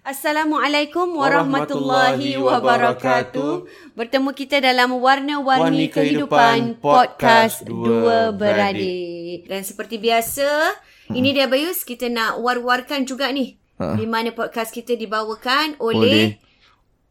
Assalamualaikum 0.00 1.12
warahmatullahi 1.12 2.40
wabarakatuh. 2.40 3.68
Bertemu 3.92 4.32
kita 4.32 4.56
dalam 4.64 4.96
Warna-Warni 4.96 5.92
Kehidupan 5.92 6.80
Podcast 6.80 7.60
Dua 7.68 8.32
Beradik. 8.32 9.44
Dan 9.44 9.60
seperti 9.60 10.00
biasa, 10.00 10.72
ini 11.12 11.36
dia 11.36 11.44
Bayus, 11.52 11.84
kita 11.84 12.08
nak 12.08 12.40
war-warkan 12.40 13.04
juga 13.04 13.28
ni. 13.28 13.60
Ha. 13.76 14.00
Di 14.00 14.08
mana 14.08 14.32
podcast 14.32 14.72
kita 14.72 14.96
dibawakan 14.96 15.76
Oleh 15.76 16.40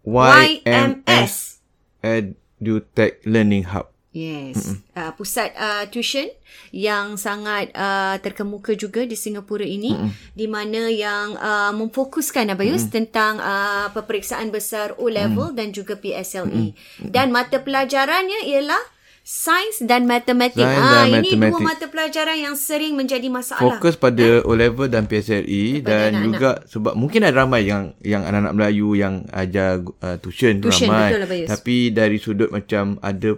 oleh 0.09 0.57
YMS. 0.65 1.61
EduTech 2.01 3.21
Learning 3.29 3.69
Hub. 3.69 3.98
Yes, 4.09 4.73
uh, 4.97 5.13
pusat 5.13 5.53
uh, 5.53 5.85
tuition 5.85 6.25
yang 6.73 7.13
sangat 7.13 7.69
uh, 7.77 8.17
terkemuka 8.17 8.73
juga 8.73 9.05
di 9.05 9.13
Singapura 9.13 9.61
ini 9.61 9.93
Mm-mm. 9.93 10.33
di 10.33 10.49
mana 10.49 10.89
yang 10.89 11.37
uh, 11.37 11.69
memfokuskan 11.77 12.49
Abayus 12.49 12.89
Mm-mm. 12.89 12.95
tentang 13.05 13.37
uh, 13.37 13.93
peperiksaan 13.93 14.49
besar 14.49 14.97
O-level 14.97 15.53
Mm-mm. 15.53 15.57
dan 15.61 15.69
juga 15.69 15.93
PSLE. 15.93 16.73
Mm-mm. 16.73 17.05
Dan 17.05 17.29
mata 17.29 17.61
pelajarannya 17.61 18.49
ialah 18.49 18.81
sains 19.21 19.77
dan 19.85 20.09
matematik. 20.09 20.65
Sains 20.65 20.81
Ah 20.81 21.05
dan 21.05 21.21
ini 21.21 21.37
matematik. 21.37 21.53
dua 21.53 21.61
mata 21.61 21.85
pelajaran 21.85 22.37
yang 22.41 22.55
sering 22.57 22.97
menjadi 22.97 23.29
masalah. 23.29 23.77
Fokus 23.77 23.93
pada 23.93 24.41
O-level 24.41 24.89
dan 24.89 25.05
PSLE 25.05 25.85
Kepada 25.85 25.85
dan 25.85 26.09
anak-anak. 26.09 26.25
juga 26.25 26.49
sebab 26.65 26.93
mungkin 26.97 27.29
ada 27.29 27.45
ramai 27.45 27.69
yang 27.69 27.93
yang 28.01 28.25
anak-anak 28.25 28.57
Melayu 28.57 28.97
yang 28.97 29.21
ajar 29.29 29.85
uh, 30.01 30.17
tuition, 30.17 30.65
Tuition, 30.65 30.89
ramai. 30.89 31.13
betul 31.13 31.21
lah. 31.29 31.45
Tapi 31.45 31.75
dari 31.93 32.17
sudut 32.17 32.49
macam 32.49 32.97
ada 33.05 33.37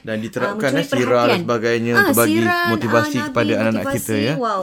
Dan 0.00 0.16
ah, 0.16 0.22
diterapkan, 0.24 0.70
mencuri 0.72 0.80
eh, 0.80 1.04
sirah 1.04 1.24
dan 1.28 1.40
sebagainya 1.44 1.92
untuk 1.92 2.16
bagi 2.16 2.40
motivasi 2.44 3.16
Nabi, 3.20 3.26
kepada 3.28 3.52
anak-anak 3.52 3.84
kita, 4.00 4.14
ya. 4.16 4.34
Wow. 4.40 4.62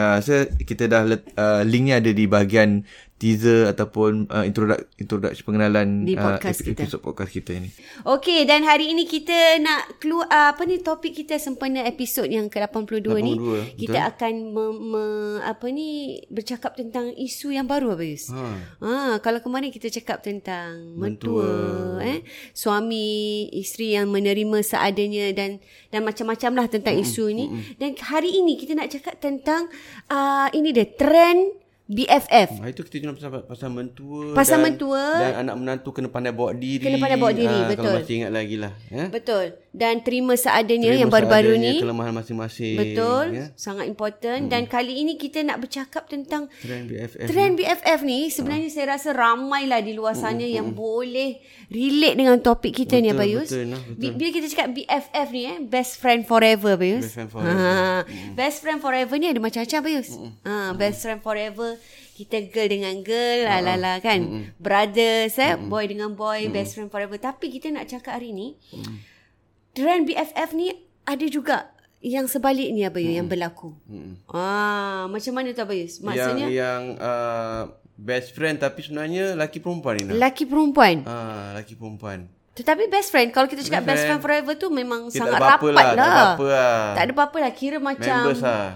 Uh, 0.00 0.16
saya 0.24 0.48
kita 0.64 0.88
dah 0.88 1.04
let, 1.04 1.22
uh, 1.36 1.60
linknya 1.60 2.00
ada 2.00 2.08
di 2.16 2.24
bahagian 2.24 2.88
teaser 3.20 3.68
ataupun 3.68 4.32
uh, 4.32 4.48
introduk 4.48 4.80
introduksi 4.96 5.44
pengenalan 5.44 6.08
Di 6.08 6.16
podcast 6.16 6.64
uh, 6.64 6.72
kita. 6.72 6.80
episod 6.88 7.00
podcast 7.04 7.28
kita 7.28 7.52
ini. 7.52 7.68
Okey 8.08 8.48
dan 8.48 8.64
hari 8.64 8.96
ini 8.96 9.04
kita 9.04 9.60
nak 9.60 10.00
keluar 10.00 10.24
uh, 10.32 10.56
apa 10.56 10.64
ni 10.64 10.80
topik 10.80 11.12
kita 11.12 11.36
sempena 11.36 11.84
episod 11.84 12.24
yang 12.24 12.48
ke-82 12.48 13.12
ni 13.20 13.36
82, 13.36 13.76
kita 13.76 14.00
betul. 14.00 14.10
akan 14.16 14.32
me, 14.56 14.64
me, 14.72 15.04
apa 15.44 15.66
ni 15.68 16.16
bercakap 16.32 16.72
tentang 16.80 17.12
isu 17.12 17.52
yang 17.52 17.68
baru 17.68 17.92
Abayus. 17.92 18.32
Ha. 18.32 18.40
Ha 18.80 18.92
kalau 19.20 19.44
kemarin 19.44 19.68
kita 19.68 19.92
cakap 19.92 20.24
tentang 20.24 20.96
Mentua. 20.96 21.44
mentua 21.44 22.00
eh 22.00 22.24
suami 22.56 23.44
isteri 23.52 24.00
yang 24.00 24.08
menerima 24.08 24.64
seadanya 24.64 25.28
dan 25.36 25.60
dan 25.92 26.08
macam-macam 26.08 26.64
lah 26.64 26.66
tentang 26.72 26.96
isu 26.96 27.28
ini 27.28 27.76
dan 27.76 27.92
hari 28.00 28.40
ini 28.40 28.56
kita 28.56 28.72
nak 28.72 28.88
cakap 28.88 29.20
tentang 29.20 29.68
uh, 30.08 30.48
ini 30.56 30.72
dia 30.72 30.88
trend 30.88 31.59
BFF. 31.90 32.50
Ha, 32.56 32.70
itu 32.70 32.80
kita 32.82 33.02
cakap 33.02 33.18
pasal, 33.18 33.30
pasal 33.44 33.68
mentua 33.68 34.30
Pasal 34.30 34.56
dan, 34.56 34.64
mentua. 34.64 35.02
dan 35.18 35.32
anak 35.42 35.54
menantu 35.58 35.90
kena 35.90 36.06
pandai 36.06 36.30
bawa 36.30 36.54
diri. 36.54 36.78
Kena 36.80 36.96
pandai 36.96 37.18
bawa 37.18 37.32
diri, 37.32 37.50
Ah, 37.52 37.66
betul. 37.66 37.82
Kalau 37.82 37.98
masih 37.98 38.14
ingat 38.16 38.30
lagi 38.30 38.56
lah. 38.56 38.72
Ya? 38.86 39.04
Betul. 39.08 39.46
Dan 39.70 39.94
terima 40.00 40.34
seadanya 40.34 40.86
Terima 40.88 41.00
yang 41.00 41.10
baru-baru 41.10 41.52
ni. 41.56 41.74
Kelemahan 41.78 42.14
masing-masing. 42.14 42.74
Betul, 42.76 43.24
Ya? 43.32 43.46
sangat 43.54 43.86
important 43.86 44.46
hmm. 44.46 44.50
dan 44.50 44.62
kali 44.64 44.98
ini 44.98 45.14
kita 45.14 45.42
nak 45.42 45.58
bercakap 45.58 46.06
tentang 46.06 46.46
Trend 46.60 46.86
BFF. 46.86 47.26
trend 47.26 47.52
BFF 47.54 47.98
ni 48.00 48.18
sebenarnya 48.28 48.68
saya 48.68 48.86
rasa 48.92 49.10
ramailah 49.10 49.80
di 49.80 49.92
luar 49.92 50.14
sana 50.14 50.42
yang 50.42 50.70
boleh 50.70 51.38
relate 51.68 52.14
dengan 52.14 52.38
topik 52.38 52.70
kita 52.72 52.98
ni 52.98 53.08
Betul, 53.08 53.16
Abayus. 53.16 53.48
betul, 53.48 53.64
nah, 53.64 53.80
betul. 53.80 53.98
Bi- 54.00 54.14
Bila 54.16 54.30
kita 54.32 54.46
cakap 54.48 54.68
BFF 54.72 55.26
ni 55.28 55.42
eh 55.44 55.58
best 55.60 55.92
friend 55.96 56.22
forever 56.24 56.70
Abayus. 56.72 57.02
Best 57.02 57.14
friend 57.16 57.30
forever. 57.30 57.54
Ha, 57.56 57.98
best 58.32 58.56
friend 58.60 58.78
forever 58.78 59.14
ni 59.16 59.26
ada 59.26 59.38
macam-macam 59.38 59.78
Abayus. 59.80 60.08
Ha, 60.44 60.54
best 60.72 60.98
friend 61.00 61.20
forever 61.20 61.70
kita 62.20 62.52
girl 62.52 62.68
dengan 62.68 62.94
girl 63.00 63.48
Ha, 63.48 63.64
lah 63.64 63.76
lah 63.76 63.96
kan. 63.98 64.52
Brothers 64.56 65.40
eh 65.40 65.56
boy 65.56 65.88
dengan 65.88 66.12
boy 66.12 66.52
best 66.52 66.76
friend 66.76 66.92
forever 66.92 67.16
tapi 67.16 67.48
kita 67.48 67.72
nak 67.72 67.88
cakap 67.88 68.20
hari 68.20 68.36
ni 68.36 68.60
trend 69.72 70.04
BFF 70.04 70.52
ni 70.52 70.74
ada 71.06 71.26
juga 71.26 71.72
yang 72.00 72.24
sebaliknya 72.24 72.88
Abayus 72.88 73.12
yang 73.12 73.28
berlaku. 73.28 73.76
Ah, 74.28 75.04
macam 75.08 75.32
mana 75.36 75.52
tu 75.52 75.60
Abayus? 75.60 76.00
Maksudnya 76.00 76.48
yang 76.48 76.52
yang 76.52 76.82
uh, 76.96 77.68
best 77.92 78.32
friend 78.32 78.56
tapi 78.56 78.80
sebenarnya 78.80 79.36
laki 79.36 79.60
perempuan 79.60 80.00
ni. 80.00 80.16
Lelaki 80.16 80.48
perempuan. 80.48 81.04
Ah, 81.04 81.52
laki 81.52 81.76
perempuan. 81.76 82.24
Tetapi 82.50 82.88
best 82.88 83.12
friend 83.12 83.30
kalau 83.30 83.46
kita 83.46 83.62
cakap 83.62 83.84
best 83.84 84.00
Best 84.00 84.04
friend 84.08 84.20
forever 84.20 84.52
tu 84.56 84.68
memang 84.68 85.08
Kita 85.08 85.28
sangat 85.28 85.40
rapat 85.40 85.70
lah, 85.70 85.72
lah. 85.72 85.76
tak 85.76 85.92
ada 85.94 86.04
lah. 86.04 86.86
Tak 86.96 87.02
ada 87.04 87.12
apa-apa 87.14 87.36
lah. 87.40 87.52
Kira 87.52 87.76
macam 87.78 88.16
Members 88.26 88.42
lah. 88.42 88.68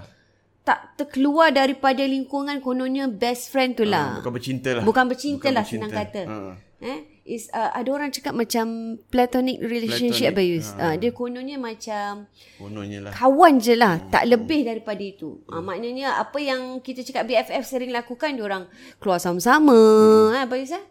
Tak 0.65 0.97
terkeluar 0.97 1.53
daripada 1.53 2.01
lingkungan 2.01 2.57
kononnya 2.59 3.05
best 3.05 3.53
friend 3.53 3.77
tu 3.77 3.85
lah. 3.85 4.17
Bukan 4.19 4.33
bercinta 4.33 4.69
lah. 4.73 4.83
Bukan 4.83 5.05
bercinta 5.05 5.37
Bukan 5.45 5.51
lah 5.53 5.63
bercinta. 5.63 5.85
senang 5.85 5.91
kata. 5.93 6.21
Ha. 6.25 6.37
Eh? 6.81 6.99
is 7.25 7.49
uh, 7.57 7.73
ada 7.73 7.89
orang 7.89 8.13
cakap 8.13 8.37
macam 8.37 8.97
platonic 9.09 9.57
relationship 9.57 10.29
Platonic, 10.37 10.61
Bayus. 10.61 10.67
Uh, 10.77 10.93
dia 10.93 11.09
kononnya 11.09 11.57
macam 11.57 12.29
Kononnya 12.61 13.09
lah. 13.09 13.11
kawan 13.17 13.57
je 13.57 13.73
lah, 13.73 13.97
tak 14.13 14.29
lebih 14.29 14.61
daripada 14.61 15.01
itu. 15.01 15.41
Uh, 15.49 15.59
maknanya 15.59 16.21
apa 16.21 16.37
yang 16.37 16.77
kita 16.85 17.01
cakap 17.01 17.25
BFF 17.25 17.65
sering 17.65 17.89
lakukan 17.89 18.37
dia 18.37 18.45
orang 18.45 18.69
keluar 19.01 19.17
sama-sama, 19.17 19.73
hmm. 19.73 20.37
ha 20.37 20.45
Bayus 20.45 20.77
eh? 20.77 20.85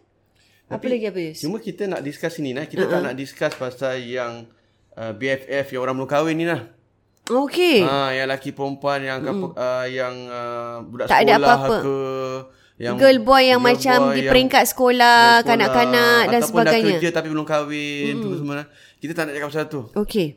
Apa 0.67 0.85
lagi 0.91 1.07
Bayus? 1.07 1.39
Cuma 1.39 1.63
kita 1.63 1.87
nak 1.87 2.03
discuss 2.03 2.35
ni 2.43 2.51
nah. 2.51 2.67
Kita 2.67 2.83
uh-huh. 2.83 2.99
tak 2.99 3.01
nak 3.07 3.15
discuss 3.15 3.55
pasal 3.55 4.03
yang 4.03 4.43
uh, 4.99 5.15
BFF 5.15 5.71
yang 5.71 5.81
orang 5.87 5.95
belum 5.95 6.11
kahwin 6.11 6.35
ni 6.35 6.45
lah. 6.51 6.67
Okey. 7.25 7.81
Ah, 7.81 8.13
yang 8.13 8.29
lelaki 8.29 8.53
perempuan 8.53 9.01
yang 9.01 9.17
mm. 9.25 9.57
uh, 9.57 9.85
yang 9.89 10.13
uh, 10.29 10.85
budak 10.85 11.09
Tak 11.09 11.25
ada 11.25 11.41
sekolah 11.41 11.57
apa-apa. 11.57 11.77
ke 11.81 11.97
yang 12.75 12.99
Girl 12.99 13.19
boy 13.23 13.43
yang 13.47 13.63
girl 13.63 13.71
macam 13.71 13.99
boy 14.03 14.13
di 14.13 14.21
yang 14.21 14.31
peringkat 14.35 14.63
sekolah, 14.67 15.41
sekolah, 15.41 15.47
kanak-kanak 15.47 16.23
dan 16.27 16.39
ataupun 16.43 16.51
sebagainya. 16.59 16.83
dah 16.83 16.91
kerja 16.99 17.09
tapi 17.15 17.27
belum 17.31 17.45
kahwin 17.47 18.13
mm. 18.19 18.21
tu 18.21 18.29
semua. 18.35 18.63
Kita 18.99 19.11
tak 19.15 19.23
nak 19.25 19.33
cakap 19.39 19.49
pasal 19.49 19.65
tu. 19.71 19.81
Okey. 19.95 20.27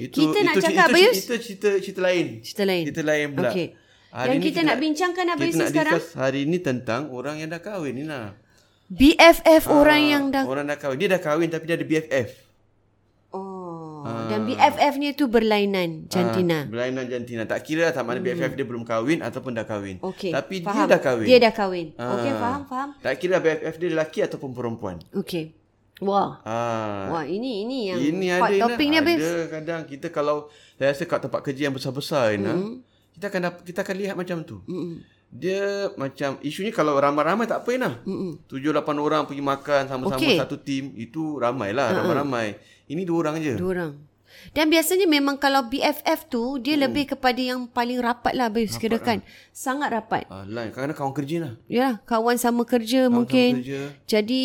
Itu 0.00 0.16
Kita 0.18 0.38
nak 0.40 0.54
itu, 0.56 0.62
cakap, 0.64 0.86
itu, 0.88 0.94
Bayus? 0.96 1.14
Itu, 1.14 1.20
itu 1.20 1.34
cerita 1.44 1.68
cerita 1.78 2.00
lain. 2.00 2.26
Cerita 2.40 2.62
lain. 2.64 2.84
Cerita 2.88 3.02
lain 3.04 3.26
pula. 3.36 3.50
Okey. 3.52 3.66
Hari 4.12 4.28
Yang 4.28 4.36
ni 4.36 4.44
kita 4.44 4.60
nak 4.64 4.76
bincangkan 4.76 5.24
apa 5.24 5.36
kita 5.36 5.44
Bayus 5.44 5.56
nak 5.56 5.68
sekarang? 5.68 5.94
discuss 5.96 6.16
hari 6.16 6.40
ni 6.48 6.58
tentang 6.60 7.02
orang 7.12 7.36
yang 7.40 7.48
dah 7.52 7.60
kahwin 7.60 7.92
ni 7.94 8.04
lah. 8.08 8.34
BFF 8.92 9.62
orang 9.72 10.02
yang 10.04 10.24
dah 10.28 10.44
Orang 10.44 10.64
dah 10.68 10.76
kahwin. 10.80 10.96
Dia 11.00 11.08
dah 11.16 11.20
kahwin 11.20 11.48
tapi 11.48 11.64
dia 11.68 11.76
ada 11.76 11.86
BFF. 11.86 12.51
Oh. 14.02 14.26
Dan 14.26 14.50
BFF-nya 14.50 15.14
tu 15.14 15.30
berlainan 15.30 16.10
jantina. 16.10 16.66
Ah, 16.66 16.70
berlainan 16.70 17.06
jantina. 17.06 17.46
Tak 17.46 17.62
kira 17.62 17.88
lah 17.88 17.94
sama 17.94 18.18
ada 18.18 18.20
BFF 18.20 18.58
dia 18.58 18.66
belum 18.66 18.82
kahwin 18.82 19.22
ataupun 19.22 19.54
dah 19.54 19.62
kahwin. 19.62 20.02
Okey. 20.02 20.34
Tapi 20.34 20.58
faham. 20.58 20.74
dia 20.74 20.84
dah 20.90 21.00
kahwin. 21.00 21.26
Dia 21.30 21.38
dah 21.38 21.52
kahwin. 21.54 21.86
Ah. 21.94 22.18
Okey, 22.18 22.32
faham, 22.34 22.62
faham. 22.66 22.88
Tak 22.98 23.14
kira 23.22 23.38
BFF 23.38 23.74
dia 23.78 23.88
lelaki 23.94 24.18
ataupun 24.26 24.50
perempuan. 24.50 24.98
Okey. 25.14 25.54
Wah. 26.02 26.42
Ah. 26.42 27.14
Wah, 27.14 27.24
ini 27.24 27.62
ini 27.62 27.78
yang 27.94 27.98
Ini 28.02 28.26
hot 28.42 28.50
ada 28.50 28.58
topic 28.66 28.86
ni 28.90 28.96
habis. 28.98 29.22
Ada 29.22 29.34
kadang 29.46 29.80
kita 29.86 30.06
kalau 30.10 30.50
saya 30.74 30.90
rasa 30.90 31.04
kat 31.06 31.20
tempat 31.22 31.40
kerja 31.46 31.62
yang 31.70 31.74
besar-besar 31.78 32.34
Ina, 32.34 32.52
Hmm. 32.58 32.82
kita 33.14 33.30
akan 33.30 33.40
dapat, 33.46 33.60
kita 33.62 33.78
akan 33.86 33.96
lihat 34.02 34.14
macam 34.18 34.42
tu. 34.42 34.58
Dia 35.32 35.88
macam 35.96 36.36
isunya 36.40 36.68
kalau 36.68 36.92
ramai-ramai 36.94 37.44
tak 37.44 37.64
apa 37.64 37.70
Ina. 37.72 37.90
Tujuh 38.44 38.68
lapan 38.68 38.96
orang 38.98 39.22
pergi 39.24 39.40
makan 39.40 39.82
sama-sama 39.88 40.20
Okey. 40.20 40.36
satu 40.36 40.56
tim 40.56 40.92
itu 40.94 41.36
ramai 41.36 41.72
lah 41.72 41.88
ramai-ramai. 41.94 42.60
Ini 42.84 43.02
dua 43.02 43.18
orang 43.22 43.40
je. 43.40 43.56
Dua 43.56 43.72
orang. 43.72 43.92
Dan 44.50 44.68
biasanya 44.68 45.04
memang 45.04 45.36
kalau 45.36 45.64
BFF 45.64 46.26
tu 46.26 46.56
dia 46.58 46.74
Hmm. 46.74 46.84
lebih 46.84 47.04
kepada 47.06 47.36
yang 47.38 47.64
paling 47.64 47.96
rapat 47.98 48.32
lah 48.32 48.48
Bayus 48.48 48.76
kirakan. 48.76 49.24
Sangat 49.50 49.88
rapat. 49.90 50.24
Ah, 50.26 50.44
lain. 50.44 50.68
Kadang-kadang 50.68 50.98
kawan 50.98 51.14
kerja 51.14 51.36
lah. 51.38 51.52
Ya, 51.66 51.88
kawan 52.02 52.36
sama 52.36 52.64
kerja 52.64 53.06
Kawan 53.06 53.12
mungkin. 53.14 53.50
sama 53.50 53.60
kerja. 53.62 53.80
Jadi 54.04 54.42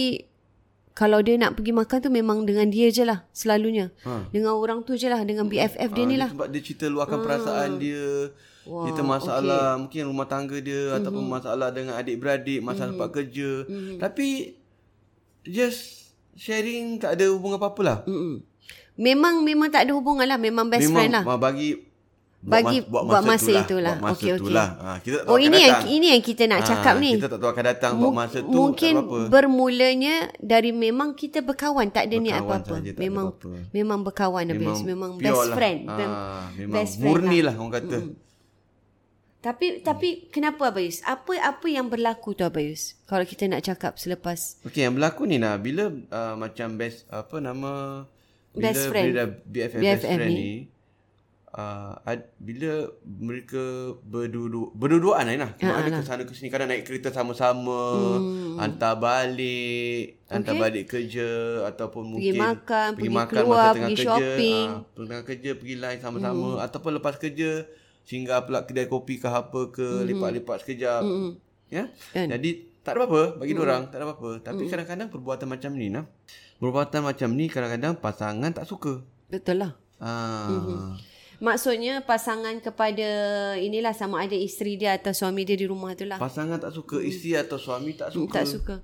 kalau 0.93 1.19
dia 1.19 1.35
nak 1.35 1.53
pergi 1.53 1.71
makan 1.71 1.97
tu 1.99 2.09
memang 2.09 2.41
dengan 2.41 2.67
dia 2.67 2.87
je 2.89 3.03
lah 3.03 3.27
selalunya. 3.31 3.91
Ha. 4.01 4.27
Dengan 4.29 4.55
orang 4.55 4.81
tu 4.81 4.93
je 4.93 5.05
lah 5.05 5.19
dengan 5.21 5.45
BFF 5.45 5.89
dia 5.89 5.99
Ah, 5.99 6.05
ni 6.05 6.13
dia 6.13 6.21
lah. 6.21 6.29
Sebab 6.31 6.47
dia 6.47 6.61
cerita 6.61 6.85
luahkan 6.87 7.19
perasaan 7.19 7.69
dia. 7.77 8.31
Wah, 8.67 8.83
Cerita 8.83 9.01
masalah 9.01 9.65
mungkin 9.77 10.01
rumah 10.05 10.25
tangga 10.25 10.57
dia 10.59 10.81
Mhm. 10.89 10.95
ataupun 10.97 11.23
masalah 11.25 11.71
dengan 11.71 11.95
adik-beradik, 11.95 12.59
masalah 12.59 12.91
tempat 12.91 13.09
kerja. 13.13 13.63
Mhm. 13.63 13.95
Tapi 13.97 14.27
just 15.43 15.79
sharing 16.33 16.97
tak 16.97 17.15
ada 17.15 17.25
hubungan 17.27 17.57
apa-apa 17.57 17.81
lah. 17.81 17.97
Mm-mm. 18.03 18.43
Memang 18.95 19.39
memang 19.41 19.69
tak 19.69 19.85
ada 19.85 19.93
hubungan 19.93 20.25
lah, 20.25 20.37
memang 20.37 20.67
best 20.67 20.85
Memang 20.85 20.95
friend 20.99 21.13
lah. 21.13 21.23
ah, 21.25 21.39
bagi 21.39 21.69
Bagi 22.37 22.85
buat, 22.85 23.01
buat 23.03 23.23
masa 23.25 23.49
itulah. 23.49 23.65
itulah. 23.65 23.93
Buat 23.93 24.03
masa 24.03 24.13
Okey, 24.13 24.29
okey. 24.29 24.39
itulah. 24.39 24.67
Ha, 24.77 24.89
kita 25.01 25.15
tak 25.17 25.23
tahu 25.25 25.33
Oh 25.33 25.39
ini 25.41 25.57
yang 25.57 25.77
ini 25.89 26.05
yang 26.07 26.23
kita 26.23 26.43
nak 26.45 26.59
Ah, 26.59 26.67
cakap 26.69 26.95
ni. 26.95 27.11
Kita 27.11 27.27
tak 27.27 27.39
tahu 27.41 27.49
akan 27.49 27.65
datang 27.65 27.91
buat 27.97 28.13
masa 28.13 28.37
tu. 28.37 28.47
Mungkin 28.47 28.93
tak 28.93 29.03
apa-apa. 29.03 29.27
bermulanya 29.27 30.15
dari 30.37 30.71
memang 30.71 31.09
kita 31.11 31.41
berkawan 31.41 31.89
tak 31.89 32.07
ada 32.07 32.15
niat 32.15 32.37
apa-apa. 32.37 32.77
Memang 32.93 33.25
apa-apa. 33.33 33.51
memang 33.73 33.99
berkawan 34.05 34.43
habis. 34.45 34.79
Memang 34.85 35.11
best 35.17 35.43
lah. 35.43 35.55
friend. 35.57 35.79
Mem- 35.89 36.17
memang 36.55 36.75
best 36.77 36.93
friend 36.95 37.09
murni 37.09 37.39
lah. 37.41 37.45
lah 37.49 37.53
orang 37.57 37.73
kata. 37.73 37.97
Tapi 39.47 39.79
tapi 39.79 40.27
kenapa 40.27 40.75
Abayus? 40.75 40.99
Apa 41.07 41.39
apa 41.39 41.71
yang 41.71 41.87
berlaku 41.87 42.35
tu 42.35 42.43
Abayus? 42.43 42.99
Kalau 43.07 43.23
kita 43.23 43.47
nak 43.47 43.63
cakap 43.63 43.95
selepas 43.95 44.59
Okey, 44.67 44.83
yang 44.83 44.99
berlaku 44.99 45.23
ni 45.23 45.39
nah 45.39 45.55
bila 45.55 45.87
uh, 45.87 46.35
macam 46.35 46.75
best 46.75 47.07
apa 47.07 47.39
nama 47.39 48.03
bila 48.51 48.75
Best 48.75 48.91
friend. 48.91 49.07
bila 49.07 49.15
dah 49.23 49.27
BFF, 49.47 49.79
best 49.79 50.03
BFF 50.03 50.03
friend 50.03 50.19
ni. 50.27 50.35
ni, 50.35 50.51
uh, 51.55 51.93
ad, 52.03 52.19
bila 52.41 52.91
mereka 53.05 53.95
berdudu 54.03 54.73
berduduan 54.75 55.23
lah 55.23 55.37
nah. 55.37 55.51
Ah, 55.63 55.79
ada 55.79 55.89
ke 55.95 56.01
sana 56.03 56.27
ke 56.27 56.33
sini 56.35 56.51
kadang 56.51 56.67
naik 56.67 56.83
kereta 56.83 57.13
sama-sama, 57.13 58.19
hmm. 58.19 58.59
hantar 58.59 58.99
balik, 58.99 60.19
hantar 60.27 60.59
balik 60.59 60.91
kerja 60.91 61.63
ataupun 61.71 62.17
Pergi 62.17 62.33
mungkin 62.35 62.41
makan, 62.41 62.87
pergi 62.97 63.01
pergi 63.07 63.15
makan 63.15 63.35
keluar, 63.37 63.55
masa 63.55 63.75
tengah 63.77 63.87
pergi 63.87 63.95
kerja, 63.95 64.09
shopping. 64.11 64.67
ah, 64.67 65.05
tengah 65.07 65.23
kerja 65.23 65.51
pergi 65.55 65.75
lain 65.79 65.99
sama-sama 66.03 66.49
hmm. 66.57 66.65
ataupun 66.67 66.91
lepas 66.99 67.15
kerja 67.15 67.51
singgah 68.07 68.47
pula 68.47 68.63
kedai 68.63 68.87
kopi 68.87 69.19
ke 69.19 69.27
apa 69.27 69.67
ke 69.67 69.83
hmm. 69.83 70.05
lepak-lepak 70.07 70.63
sekejap. 70.63 71.03
Hmm. 71.03 71.35
Ya. 71.67 71.91
Kan? 72.15 72.31
Jadi 72.31 72.79
tak 72.87 72.95
ada 72.95 73.03
apa-apa 73.03 73.43
bagi 73.43 73.51
mm. 73.51 73.63
orang, 73.67 73.81
tak 73.91 73.99
ada 73.99 74.07
apa-apa. 74.07 74.39
Tapi 74.39 74.63
mm. 74.63 74.69
kadang-kadang 74.71 75.07
perbuatan 75.11 75.47
macam 75.51 75.75
ni 75.75 75.91
nah. 75.91 76.07
Perbuatan 76.63 77.03
macam 77.03 77.29
ni 77.35 77.51
kadang-kadang 77.51 77.99
pasangan 77.99 78.47
tak 78.55 78.63
suka. 78.63 79.03
betul 79.27 79.59
lah. 79.59 79.75
Ah. 79.99 80.47
Mhm. 80.47 80.95
Maksudnya 81.37 82.01
pasangan 82.01 82.57
kepada 82.63 83.09
inilah 83.59 83.93
sama 83.93 84.25
ada 84.25 84.33
isteri 84.33 84.73
dia 84.73 84.97
atau 84.97 85.13
suami 85.13 85.45
dia 85.45 85.53
di 85.53 85.67
rumah 85.69 85.93
tu 85.93 86.07
lah. 86.07 86.17
Pasangan 86.17 86.57
tak 86.57 86.73
suka, 86.73 86.97
isteri 87.03 87.37
atau 87.37 87.59
suami 87.61 87.93
tak 87.93 88.15
suka. 88.15 88.33
Tak 88.33 88.45
suka. 88.47 88.75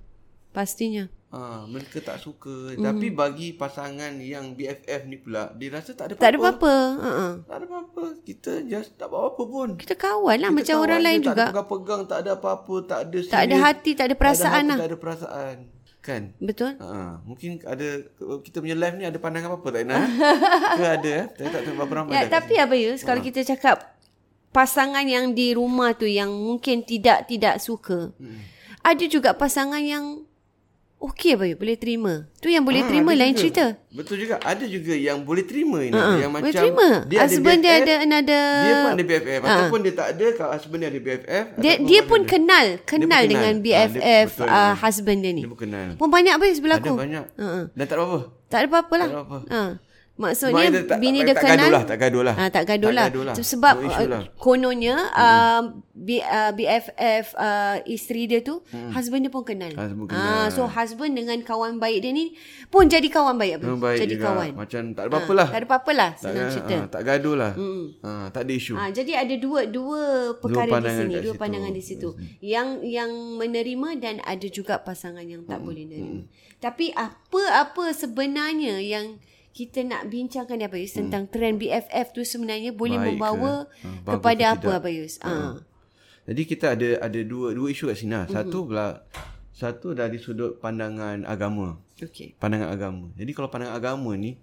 Pastinya. 0.54 1.10
Ah, 1.34 1.66
mereka 1.66 1.98
tak 1.98 2.22
suka. 2.22 2.78
Mm. 2.78 2.86
Tapi 2.86 3.08
bagi 3.10 3.48
pasangan 3.52 4.14
yang 4.22 4.54
BFF 4.54 5.02
ni 5.04 5.18
pula, 5.18 5.50
dia 5.52 5.74
rasa 5.74 5.98
tak 5.98 6.06
ada 6.06 6.14
Tak 6.14 6.30
ada 6.30 6.38
apa-apa. 6.38 6.54
apa-apa. 6.70 7.02
Uh-uh. 7.02 7.32
Tak 7.42 7.56
ada 7.58 7.66
apa-apa. 7.66 8.04
Kita 8.22 8.52
just 8.62 8.94
tak 8.94 9.10
buat 9.10 9.34
apa 9.34 9.42
pun. 9.42 9.70
Kita 9.74 9.98
kawan 9.98 10.38
lah 10.38 10.48
Kita 10.48 10.58
macam 10.62 10.76
kawan 10.76 10.86
orang 10.86 11.02
lain 11.02 11.18
tak 11.18 11.26
juga. 11.26 11.34
ada 11.34 11.50
pegang-pegang, 11.50 12.02
tak 12.06 12.18
ada 12.22 12.32
apa-apa, 12.38 12.76
tak 12.86 13.00
ada 13.02 13.18
Tak 13.18 13.42
ada 13.42 13.50
serius, 13.50 13.64
hati, 13.66 13.92
tak 13.92 14.06
ada 14.06 14.16
perasaan 14.16 14.46
tak 14.46 14.54
ada 14.54 14.62
lah. 14.62 14.62
hati, 14.70 14.78
Tak 14.78 14.88
ada 14.88 14.98
perasaan. 15.02 15.56
Kan? 16.04 16.24
Betul? 16.38 16.72
Ha, 16.78 17.24
mungkin 17.24 17.50
ada 17.64 17.88
kita 18.44 18.60
punya 18.60 18.76
live 18.76 18.96
ni 19.00 19.06
ada 19.08 19.16
pandangan 19.18 19.50
apa-apa 19.50 19.68
tak 19.72 19.82
Ina? 19.88 19.98
Ke 20.78 20.86
ada 21.00 21.12
eh? 21.16 21.26
Tak 21.32 21.48
tak 21.48 21.62
tak 21.64 21.74
berapa 21.74 21.94
ramai 21.96 22.12
Ya, 22.12 22.22
tapi 22.28 22.54
apa 22.60 22.76
Yus, 22.76 23.02
kalau 23.02 23.24
kita 23.24 23.40
cakap 23.42 23.96
pasangan 24.52 25.08
yang 25.08 25.32
di 25.32 25.56
rumah 25.56 25.96
tu 25.96 26.04
yang 26.04 26.28
mungkin 26.30 26.84
tidak 26.84 27.26
tidak 27.26 27.58
suka. 27.58 28.12
Hmm. 28.20 28.40
Ada 28.84 29.08
juga 29.08 29.32
pasangan 29.32 29.80
yang 29.80 30.28
okey 31.04 31.36
Yus, 31.36 31.56
boleh 31.56 31.76
terima. 31.76 32.14
Tu 32.38 32.48
yang 32.48 32.62
boleh 32.62 32.80
Ah, 32.80 32.88
terima 32.88 33.12
ada 33.12 33.20
lain 33.20 33.34
juga. 33.34 33.42
cerita. 33.42 33.66
Betul 33.90 34.16
juga. 34.20 34.36
Ada 34.40 34.66
juga 34.66 34.94
yang 34.94 35.20
boleh 35.20 35.44
terima 35.44 35.80
ini. 35.80 35.92
Ha, 35.92 36.18
Yang 36.18 36.32
macam 36.32 36.42
boleh 36.42 36.56
terima. 36.56 36.88
Husband 37.20 37.60
dia 37.60 37.74
ada 37.78 37.94
another 38.02 38.46
Dia 38.60 38.74
pun 38.74 38.90
ada 38.90 39.04
BFF 39.04 39.42
ataupun 39.42 39.80
dia 39.80 39.94
tak 39.94 40.08
ada 40.10 40.26
kalau 40.34 40.50
husband 40.52 40.80
dia 40.80 40.90
ada 40.90 41.00
BFF 41.00 41.46
dia 41.56 41.74
dia 41.78 42.00
ada- 42.00 42.08
pun 42.08 42.22
kenal, 42.24 42.66
kenal 42.82 43.04
kenal. 43.06 43.22
dengan 43.26 43.54
Ah, 43.54 43.62
dia- 43.62 43.78
BFF 43.86 44.28
betul. 44.34 44.48
uh, 44.50 44.74
husband 44.78 45.20
dia 45.20 45.32
ni. 45.32 45.42
Dia 45.42 45.50
pun 45.50 45.60
kenal. 45.60 45.88
Pun 45.96 46.08
banyak 46.10 46.34
apa 46.34 46.44
Yus 46.46 46.54
Ada 46.54 46.64
berlaku. 46.64 46.92
banyak. 46.96 47.26
Ha. 47.34 47.48
Dan 47.70 47.84
tak 47.84 47.96
ada 47.96 48.04
apa. 48.04 48.20
Tak 48.48 48.58
ada 48.58 48.68
apa-apa 48.68 48.94
lah. 48.96 49.08
Tak 49.08 49.14
ada 49.14 49.24
apa. 49.24 49.38
Ha. 49.50 49.62
Maksudnya 50.14 50.86
tak- 50.86 51.02
bini 51.02 51.20
tak- 51.20 51.26
dia 51.26 51.34
tak 51.34 51.42
kenal. 51.44 51.58
gaduh 51.58 51.72
lah, 51.72 51.84
tak 51.84 51.98
gaduh 51.98 52.22
lah. 52.22 52.36
Ha, 52.36 52.44
tak 52.48 52.64
gaduh 52.64 52.86
Tak 52.86 52.94
lah. 52.94 53.06
gaduh 53.10 53.24
lah. 53.24 53.36
Sebab 53.36 53.76
No 53.76 53.90
uh, 53.90 54.06
lah. 54.06 54.22
kononnya 54.38 54.96
uh, 55.10 55.62
B, 55.92 56.10
uh, 56.18 56.52
BFF 56.52 57.26
uh, 57.34 57.82
isteri 57.84 58.24
dia 58.26 58.40
tu 58.40 58.62
husband 58.94 59.22
dia 59.22 59.30
pun 59.30 59.42
kenal. 59.42 59.74
Husband 59.74 60.06
Ah, 60.08 60.48
so 60.48 60.66
husband 60.66 61.14
dengan 61.14 61.42
kawan 61.42 61.76
baik 61.76 62.00
dia 62.00 62.12
ni 62.12 62.38
pun 62.68 62.86
jadi 62.86 63.06
kawan 63.06 63.36
baik 63.36 63.58
apa? 63.58 63.74
Baik 63.74 64.00
jadi 64.00 64.14
juga. 64.14 64.26
kawan. 64.28 64.50
Macam 64.54 64.82
tak 64.92 65.02
ada 65.02 65.10
apa-apa 65.10 65.32
lah. 65.34 65.48
Tak 65.48 65.58
ada 65.58 65.68
apa-apa 65.68 65.92
lah 65.92 66.12
Tak, 66.12 66.22
senang 66.24 66.50
cerita. 66.52 66.76
ha, 66.76 66.86
tak 66.88 67.02
gaduh 67.04 67.36
lah. 67.36 67.52
Ha, 68.00 68.10
tak 68.30 68.42
ada 68.44 68.54
isu. 68.54 68.74
Ah, 68.76 68.90
jadi 68.90 69.12
ada 69.18 69.36
dua 69.36 69.60
dua 69.66 70.02
perkara 70.36 70.62
di 70.64 70.74
pandangan 70.74 71.04
sini, 71.04 71.14
dua 71.16 71.26
situ. 71.28 71.42
pandangan 71.42 71.72
di 71.72 71.84
situ. 71.84 72.10
Yang 72.40 72.68
yang 72.86 73.10
menerima 73.36 73.90
dan 73.98 74.16
ada 74.22 74.46
juga 74.48 74.78
pasangan 74.78 75.24
yang 75.24 75.42
Hmm. 75.42 75.50
tak 75.50 75.60
boleh 75.60 75.84
nerima. 75.84 76.22
Tapi 76.60 76.94
apa-apa 76.94 77.90
sebenarnya 77.92 78.78
yang 78.78 79.18
kita 79.54 79.86
nak 79.86 80.10
bincangkan 80.10 80.58
ni 80.58 80.66
Abayus 80.66 80.92
tentang 80.92 81.30
trend 81.30 81.62
BFF 81.62 82.10
tu 82.12 82.22
sebenarnya 82.22 82.74
boleh 82.74 82.98
Hmm. 82.98 83.06
Baik 83.06 83.08
ke? 83.08 83.16
membawa 83.16 83.54
Ah, 83.54 83.66
bagus 84.02 84.12
kepada 84.12 84.42
ke 84.42 84.50
apa 84.50 84.58
tidak? 84.60 84.76
Abayus? 84.76 85.14
Ah. 85.22 85.54
Jadi 86.24 86.42
kita 86.44 86.66
ada 86.74 86.90
ada 87.00 87.20
dua 87.22 87.52
dua 87.52 87.68
isu 87.70 87.86
kat 87.86 87.98
sini. 87.98 88.12
lah. 88.12 88.26
Mhm. 88.26 88.34
Satu 88.34 88.58
pula 88.64 88.88
satu 89.54 89.88
dari 89.92 90.18
sudut 90.18 90.58
pandangan 90.58 91.22
agama. 91.24 91.78
Okey. 91.96 92.34
Pandangan 92.36 92.70
agama. 92.70 93.06
Jadi 93.14 93.32
kalau 93.32 93.48
pandangan 93.48 93.76
agama 93.76 94.12
ni 94.16 94.40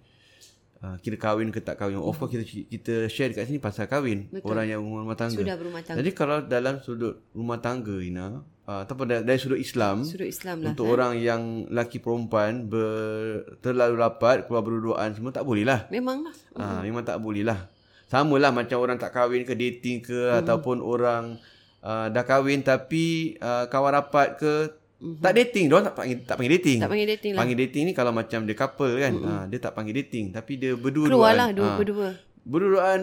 uh, 0.79 0.95
kira 1.01 1.17
kahwin 1.17 1.51
ke 1.51 1.59
tak 1.59 1.75
kahwin. 1.75 1.99
Of 1.99 2.15
course 2.15 2.31
kita 2.31 2.45
kita 2.69 2.95
share 3.09 3.33
kat 3.33 3.45
sini 3.45 3.59
pasal 3.59 3.89
kahwin. 3.89 4.31
Betul. 4.31 4.47
Orang 4.47 4.69
yang 4.69 4.81
rumah 4.81 5.17
tangga. 5.17 5.35
Sudah 5.35 5.57
berumah 5.57 5.83
tangga. 5.83 5.99
Jadi 5.99 6.11
kalau 6.13 6.39
dalam 6.41 6.79
sudut 6.79 7.25
rumah 7.33 7.59
tangga 7.59 7.97
Ina 7.99 8.47
uh, 8.71 8.87
ataupun 8.87 9.11
dari, 9.11 9.23
dari 9.27 9.39
sudut 9.43 9.59
Islam 9.59 10.07
Sudut 10.07 10.31
Islam 10.31 10.63
lah. 10.63 10.71
untuk 10.71 10.87
orang 10.87 11.19
yang 11.19 11.67
laki 11.67 11.99
perempuan 11.99 12.71
ber, 12.71 13.43
terlalu 13.59 13.99
rapat 13.99 14.47
keluar 14.47 14.63
berduaan 14.63 15.11
semua 15.11 15.35
tak 15.35 15.43
boleh 15.43 15.67
lah. 15.67 15.91
Memanglah. 15.91 16.31
Ah, 16.55 16.79
memang 16.87 17.03
tak 17.03 17.19
boleh 17.19 17.43
lah. 17.43 17.67
Sama 18.07 18.39
lah 18.39 18.55
macam 18.55 18.79
orang 18.79 18.95
tak 18.95 19.11
kahwin 19.11 19.43
ke 19.43 19.55
dating 19.55 19.99
ke 20.03 20.15
Hmm. 20.15 20.39
ataupun 20.43 20.79
orang 20.79 21.35
uh, 21.83 22.07
dah 22.11 22.23
kahwin 22.23 22.63
tapi 22.63 23.35
uh, 23.43 23.67
kawan 23.67 23.99
rapat 23.99 24.39
ke 24.39 24.53
Mm-hmm. 25.01 25.25
Tak 25.25 25.33
dating, 25.33 25.65
dia 25.73 25.81
tak 25.81 25.97
panggil 25.97 26.17
tak 26.29 26.37
panggil 26.37 26.53
dating. 26.61 26.79
Tak 26.85 26.91
panggil 26.93 27.09
dating 27.09 27.31
lah. 27.33 27.39
Panggil 27.41 27.57
dating 27.65 27.83
ni 27.89 27.93
kalau 27.97 28.13
macam 28.13 28.41
dia 28.45 28.53
couple 28.53 28.93
kan. 29.01 29.13
Mm-hmm. 29.17 29.33
Ha, 29.33 29.45
dia 29.49 29.59
tak 29.65 29.73
panggil 29.73 29.95
dating 29.97 30.27
tapi 30.29 30.53
dia 30.61 30.77
berdua-duaan. 30.77 31.09
Keluarlah 31.17 31.49
dua 31.57 31.69
Ha, 31.73 31.77
berdua. 31.81 32.09
Berdua-duaan 32.45 33.01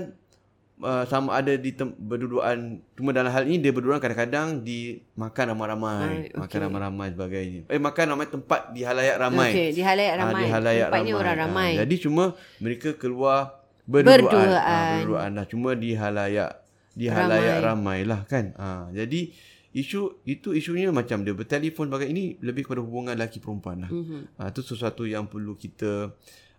uh, 0.80 1.04
sama 1.04 1.36
ada 1.36 1.54
di 1.54 1.72
tem- 1.72 1.94
berduaan 1.94 2.82
cuma 2.94 3.10
dalam 3.10 3.30
hal 3.30 3.44
ini 3.44 3.58
dia 3.60 3.70
berduaan 3.70 3.98
kadang-kadang 3.98 4.62
di 4.62 5.02
makan 5.14 5.54
ramai-ramai, 5.54 5.98
Ah, 5.98 6.10
okey. 6.28 6.38
makan 6.38 6.60
ramai-ramai 6.64 7.08
sebagainya. 7.12 7.62
Eh 7.68 7.78
makan 7.78 8.06
ramai 8.10 8.28
tempat 8.28 8.62
di 8.72 8.82
halayak 8.82 9.18
ramai. 9.18 9.50
Okey, 9.52 9.68
di 9.72 9.82
halayak 9.82 10.14
Ah, 10.14 10.20
ramai. 10.20 10.38
di 10.38 10.46
halayak 10.48 10.88
Tempatnya 10.88 11.06
ramai. 11.10 11.22
orang 11.24 11.38
ramai. 11.40 11.72
Ah, 11.72 11.80
jadi 11.82 11.96
cuma 12.00 12.24
mereka 12.58 12.90
keluar 12.94 13.40
berduaan. 13.84 14.20
Berduaan. 14.22 14.50
Ah, 14.60 14.90
berduaan 15.00 15.32
lah. 15.34 15.46
Cuma 15.46 15.70
di 15.74 15.92
halayak 15.94 16.52
di 16.94 17.06
halayak 17.08 17.58
ramai 17.62 18.00
lah 18.04 18.26
kan. 18.26 18.54
Ah, 18.56 18.90
jadi 18.90 19.30
isu 19.72 20.26
itu 20.26 20.52
isunya 20.52 20.90
macam 20.90 21.22
dia 21.22 21.32
bertelefon 21.32 21.86
bagai 21.88 22.10
ini 22.10 22.42
lebih 22.42 22.66
kepada 22.66 22.82
hubungan 22.82 23.14
lelaki 23.14 23.38
perempuan 23.38 23.86
lah. 23.86 23.92
Mm-hmm. 23.94 24.22
Ah, 24.36 24.50
itu 24.50 24.66
sesuatu 24.66 25.06
yang 25.06 25.30
perlu 25.30 25.54
kita 25.54 26.10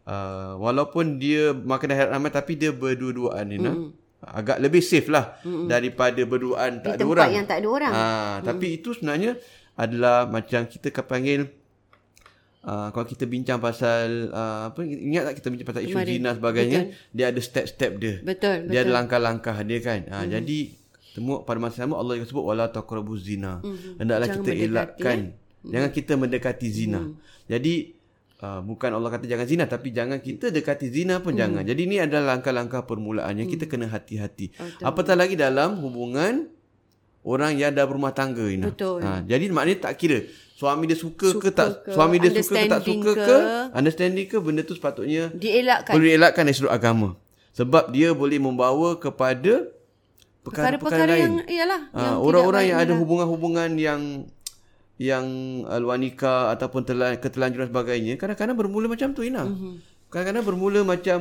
uh, 0.07 0.53
walaupun 0.57 1.19
dia 1.19 1.51
makan 1.51 1.89
halayak 1.91 2.13
ramai 2.13 2.31
tapi 2.31 2.55
dia 2.55 2.71
berdua-duaan 2.71 3.45
ni 3.45 3.59
mm-hmm. 3.59 4.08
Agak 4.19 4.59
lebih 4.59 4.83
safe 4.83 5.07
lah 5.07 5.39
mm-hmm. 5.47 5.67
daripada 5.71 6.23
berduaan 6.27 6.83
tak 6.83 6.85
Di 6.85 6.91
ada 6.99 7.03
tempat 7.07 7.15
orang. 7.15 7.31
yang 7.31 7.47
tak 7.47 7.59
ada 7.63 7.69
orang. 7.71 7.93
Ah, 7.95 8.35
tapi 8.43 8.67
itu 8.75 8.91
sebenarnya 8.91 9.39
adalah 9.79 10.27
macam 10.27 10.67
kita 10.67 10.91
akan 10.91 11.07
panggil 11.07 11.43
Uh, 12.59 12.91
kalau 12.91 13.07
kita 13.07 13.23
bincang 13.23 13.63
pasal 13.63 14.35
uh, 14.35 14.75
apa 14.75 14.83
ingat 14.83 15.31
tak 15.31 15.41
kita 15.41 15.47
bincang 15.55 15.69
pasal 15.71 15.83
isu 15.87 15.95
Kemarin. 15.95 16.11
zina 16.11 16.31
sebagainya 16.35 16.81
dia 17.15 17.31
ada 17.31 17.39
step-step 17.39 18.03
dia 18.03 18.19
Betul, 18.19 18.67
dia 18.67 18.83
ada 18.83 18.99
langkah-langkah 18.99 19.63
dia 19.63 19.79
kan 19.79 20.03
uh, 20.11 20.27
mm-hmm. 20.27 20.31
jadi 20.35 20.59
semua 21.15 21.37
pada 21.47 21.63
masa 21.63 21.87
sama 21.87 22.03
Allah 22.03 22.19
juga 22.19 22.29
sebut 22.35 22.45
wala 22.45 22.67
taqrabuz 22.67 23.31
zina 23.31 23.63
hendaklah 24.03 24.27
Jangan 24.27 24.43
kita 24.43 24.51
elakkan 24.59 25.19
jangan 25.71 25.91
kita 25.95 26.13
mendekati 26.19 26.69
zina 26.69 27.01
mm. 27.07 27.13
jadi 27.47 27.75
uh, 28.43 28.61
bukan 28.63 28.91
Allah 28.95 29.11
kata 29.11 29.27
jangan 29.27 29.47
zina 29.47 29.65
tapi 29.67 29.91
jangan 29.91 30.19
kita 30.23 30.51
dekati 30.55 30.89
zina 30.91 31.19
pun 31.23 31.35
mm. 31.35 31.39
jangan 31.39 31.63
jadi 31.67 31.81
ini 31.81 31.97
adalah 32.03 32.37
langkah-langkah 32.37 32.87
permulaannya 32.87 33.45
mm. 33.47 33.51
kita 33.57 33.65
kena 33.67 33.87
hati-hati 33.91 34.55
apatah 34.83 35.15
lagi 35.19 35.35
dalam 35.35 35.79
hubungan 35.83 36.49
orang 37.27 37.59
yang 37.59 37.75
dah 37.75 37.85
berumah 37.85 38.15
tangga 38.15 38.47
ini 38.47 38.71
Betul. 38.71 39.03
Ha, 39.05 39.21
jadi 39.27 39.45
maknanya 39.51 39.91
tak 39.91 40.01
kira 40.01 40.25
suami 40.59 40.89
dia 40.91 40.99
suka, 40.99 41.29
Suka 41.29 41.51
ke 41.51 41.51
tak 41.55 41.69
ke, 41.85 41.91
suami 41.93 42.17
dia 42.19 42.31
suka 42.35 42.55
ke 42.57 42.67
tak 42.67 42.81
suka 42.83 43.11
ke, 43.15 43.27
ke, 43.27 43.37
understanding 43.75 44.27
ke 44.27 44.37
benda 44.41 44.63
tu 44.65 44.75
sepatutnya 44.75 45.31
Dielakkan. 45.35 45.93
perlu 45.95 46.07
dielakkan 46.09 46.43
dari 46.49 46.57
sudut 46.57 46.73
agama 46.73 47.19
sebab 47.53 47.91
dia 47.91 48.15
boleh 48.15 48.39
membawa 48.39 48.95
kepada 48.97 49.67
perkara-perkara 50.47 51.05
Perkara-perkara 51.05 51.13
lain 51.13 51.23
yang 51.23 51.37
iyalah 51.45 51.81
Ha, 51.93 52.01
yang 52.01 52.17
orang-orang 52.23 52.63
yang 52.71 52.79
ada 52.81 52.93
lah. 52.95 52.99
hubungan-hubungan 53.03 53.71
yang 53.77 54.01
yang 54.99 55.25
luar 55.79 55.97
nikah 55.97 56.51
ataupun 56.53 56.83
telan, 56.83 57.15
ketelanjuran 57.23 57.71
sebagainya 57.71 58.19
kadang-kadang 58.19 58.59
bermula 58.59 58.91
macam 58.91 59.15
tu 59.15 59.23
Ina. 59.23 59.47
Mhm. 59.47 59.51
Mm-hmm. 59.55 59.75
Kadang-kadang 60.09 60.45
bermula 60.49 60.81
macam 60.89 61.19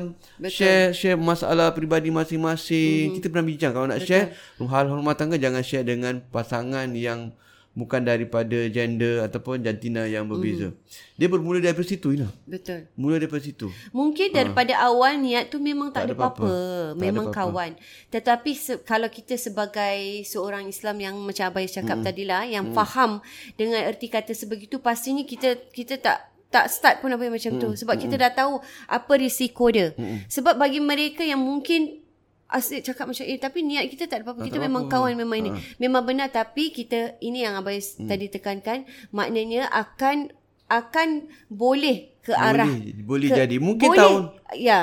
share 0.48 0.96
share 0.96 1.20
masalah 1.20 1.76
peribadi 1.76 2.08
masing-masing. 2.08 3.12
Mm-hmm. 3.12 3.16
Kita 3.20 3.26
pernah 3.30 3.46
bincang 3.46 3.72
kalau 3.76 3.86
nak 3.86 4.00
Betul. 4.02 4.10
share 4.10 4.28
hal 4.64 4.86
rumah 4.90 5.16
tangga 5.20 5.36
jangan 5.38 5.62
share 5.62 5.86
dengan 5.86 6.24
pasangan 6.34 6.88
yang 6.96 7.36
bukan 7.78 8.02
daripada 8.02 8.58
gender 8.68 9.22
ataupun 9.22 9.62
jantina 9.62 10.04
yang 10.04 10.26
berbeza. 10.26 10.74
Mm-hmm. 10.74 11.14
Dia 11.14 11.28
bermula 11.28 11.62
daripada 11.62 11.86
situ 11.86 12.10
Ina. 12.10 12.26
Betul. 12.44 12.90
Mula 12.94 13.16
daripada 13.16 13.40
situ. 13.40 13.70
Mungkin 13.92 14.34
daripada 14.34 14.74
awal 14.82 15.16
niat 15.16 15.48
tu 15.48 15.62
memang 15.62 15.94
tak, 15.94 16.04
Tak 16.04 16.08
ada 16.08 16.16
apa-apa. 16.16 16.50
Tak 16.50 16.98
Memang 16.98 17.30
ada 17.30 17.32
apa-apa. 17.32 17.54
kawan. 17.54 17.72
Tetapi 18.10 18.52
se- 18.52 18.82
kalau 18.82 19.06
kita 19.08 19.38
sebagai 19.38 19.98
seorang 20.24 20.66
Islam 20.66 20.98
yang 20.98 21.16
macam 21.16 21.46
Abai 21.48 21.66
cakap 21.68 21.96
Hmm. 21.96 22.04
tadi 22.04 22.26
lah, 22.26 22.42
yang 22.44 22.74
faham 22.74 23.22
dengan 23.54 23.86
erti 23.86 24.08
kata 24.08 24.34
sebegitu, 24.34 24.80
pastinya 24.80 25.22
kita 25.22 25.70
kita 25.70 25.96
tak 25.96 26.18
tak 26.48 26.72
start 26.72 26.96
pun 26.98 27.12
apa 27.12 27.22
yang 27.22 27.36
macam 27.36 27.52
Hmm. 27.52 27.62
tu. 27.62 27.70
Sebab 27.76 27.96
kita 28.00 28.16
dah 28.16 28.32
tahu 28.32 28.58
apa 28.88 29.14
risiko 29.14 29.68
dia. 29.68 29.92
Sebab 30.26 30.56
bagi 30.56 30.80
mereka 30.80 31.22
yang 31.22 31.38
mungkin 31.38 32.07
asyik 32.50 32.82
cakap 32.82 33.06
macam 33.06 33.24
eh 33.24 33.38
tapi 33.38 33.60
niat 33.62 33.86
kita 33.88 34.06
tak 34.06 34.18
ada 34.18 34.24
apa-apa. 34.26 34.42
Kita 34.42 34.58
memang 34.58 34.88
kawan 34.88 35.14
memang 35.14 35.38
ini. 35.38 35.50
Ha. 35.50 35.60
Memang 35.78 36.02
benar 36.02 36.28
tapi 36.30 36.70
kita 36.70 37.20
ini 37.20 37.42
yang 37.42 37.56
Abai 37.56 37.78
Hmm. 37.78 38.06
tadi 38.06 38.28
tekankan, 38.28 38.84
maknanya 39.10 39.68
akan 39.68 40.32
akan 40.66 41.08
boleh 41.48 42.12
ke 42.20 42.32
arah 42.32 42.68
Boleh, 42.68 42.94
boleh 43.02 43.28
ke- 43.30 43.38
jadi. 43.38 43.56
Mungkin 43.58 43.88
boleh, 43.88 44.00
tahun 44.02 44.22
ya 44.58 44.80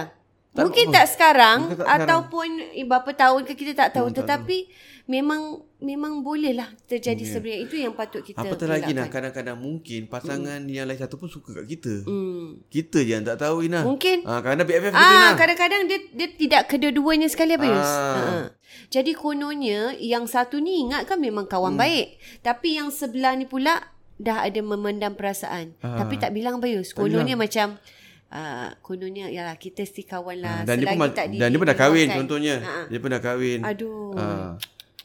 Tak 0.51 0.63
mungkin 0.63 0.87
apa. 0.87 0.95
tak 0.95 1.07
sekarang 1.09 1.59
Mungkin 1.63 1.77
tak 1.77 1.85
sekarang. 1.85 2.05
ataupun 2.05 2.49
eh, 2.73 2.85
berapa 2.85 3.11
tahun 3.13 3.41
ke 3.43 3.53
kita 3.55 3.73
tak 3.75 3.91
tahu 3.93 4.07
Hmm, 4.07 4.15
tak 4.15 4.25
tetapi 4.25 4.59
memang 5.05 5.61
memang 5.85 6.25
bolehlah 6.25 6.73
terjadi 6.89 7.21
sebenarnya 7.29 7.61
itu 7.69 7.77
yang 7.77 7.93
patut 7.93 8.25
kita 8.25 8.41
Apatah 8.41 8.65
lagi 8.65 8.97
nak 8.97 9.13
kadang-kadang 9.13 9.61
mungkin 9.61 10.09
pasangan 10.09 10.65
yang 10.65 10.89
lain 10.89 10.97
satu 10.97 11.21
pun 11.21 11.29
suka 11.29 11.61
kat 11.61 11.67
kita. 11.77 12.09
hmm. 12.09 12.73
Kita 12.73 13.05
je 13.05 13.13
yang 13.13 13.21
tak 13.21 13.45
tahu 13.45 13.69
Ina. 13.69 13.85
Mungkin. 13.85 14.25
Ah, 14.25 14.41
kadang-kadang 14.41 14.69
BFF 14.69 14.93
kita 14.97 15.05
Ah, 15.05 15.13
Ina. 15.13 15.29
kadang-kadang 15.37 15.83
dia 15.85 15.99
dia 16.09 16.29
tidak 16.33 16.63
kedua-duanya 16.73 17.29
sekali 17.29 17.53
apa 17.53 17.67
Yus? 17.69 17.93
Ah. 17.93 18.17
Ha. 18.17 18.37
Jadi 18.89 19.13
kononnya 19.13 19.93
yang 20.01 20.25
satu 20.25 20.57
ni 20.57 20.89
ingat 20.89 21.05
kan 21.05 21.21
memang 21.21 21.45
kawan 21.45 21.77
hmm. 21.77 21.83
baik. 21.85 22.07
Tapi 22.41 22.81
yang 22.81 22.89
sebelah 22.89 23.37
ni 23.37 23.45
pula 23.45 23.93
dah 24.17 24.41
ada 24.41 24.61
memendam 24.65 25.13
perasaan. 25.13 25.77
Ah. 25.85 26.01
Tapi 26.01 26.17
tak 26.17 26.33
bilang 26.33 26.65
Bayus. 26.65 26.97
Kononnya 26.97 27.37
macam 27.37 27.77
uh, 28.33 28.69
kononnya 28.81 29.29
yalah 29.29 29.61
kita 29.61 29.85
still 29.85 30.09
kawan 30.09 30.41
lah. 30.41 30.65
Ah, 30.65 30.67
dan 30.67 30.81
dia 30.81 30.97
pun 30.97 31.13
tak 31.13 31.29
dan 31.29 31.49
dia 31.53 31.59
pun 31.61 31.69
dah 31.69 31.77
kahwin 31.77 32.09
didivorcekan. 32.09 32.21
contohnya. 32.25 32.55
Ha. 32.65 32.75
Dia 32.89 32.99
pun 33.05 33.09
dah 33.13 33.23
kahwin. 33.23 33.61
Aduh. 33.61 34.17
Ah. 34.17 34.57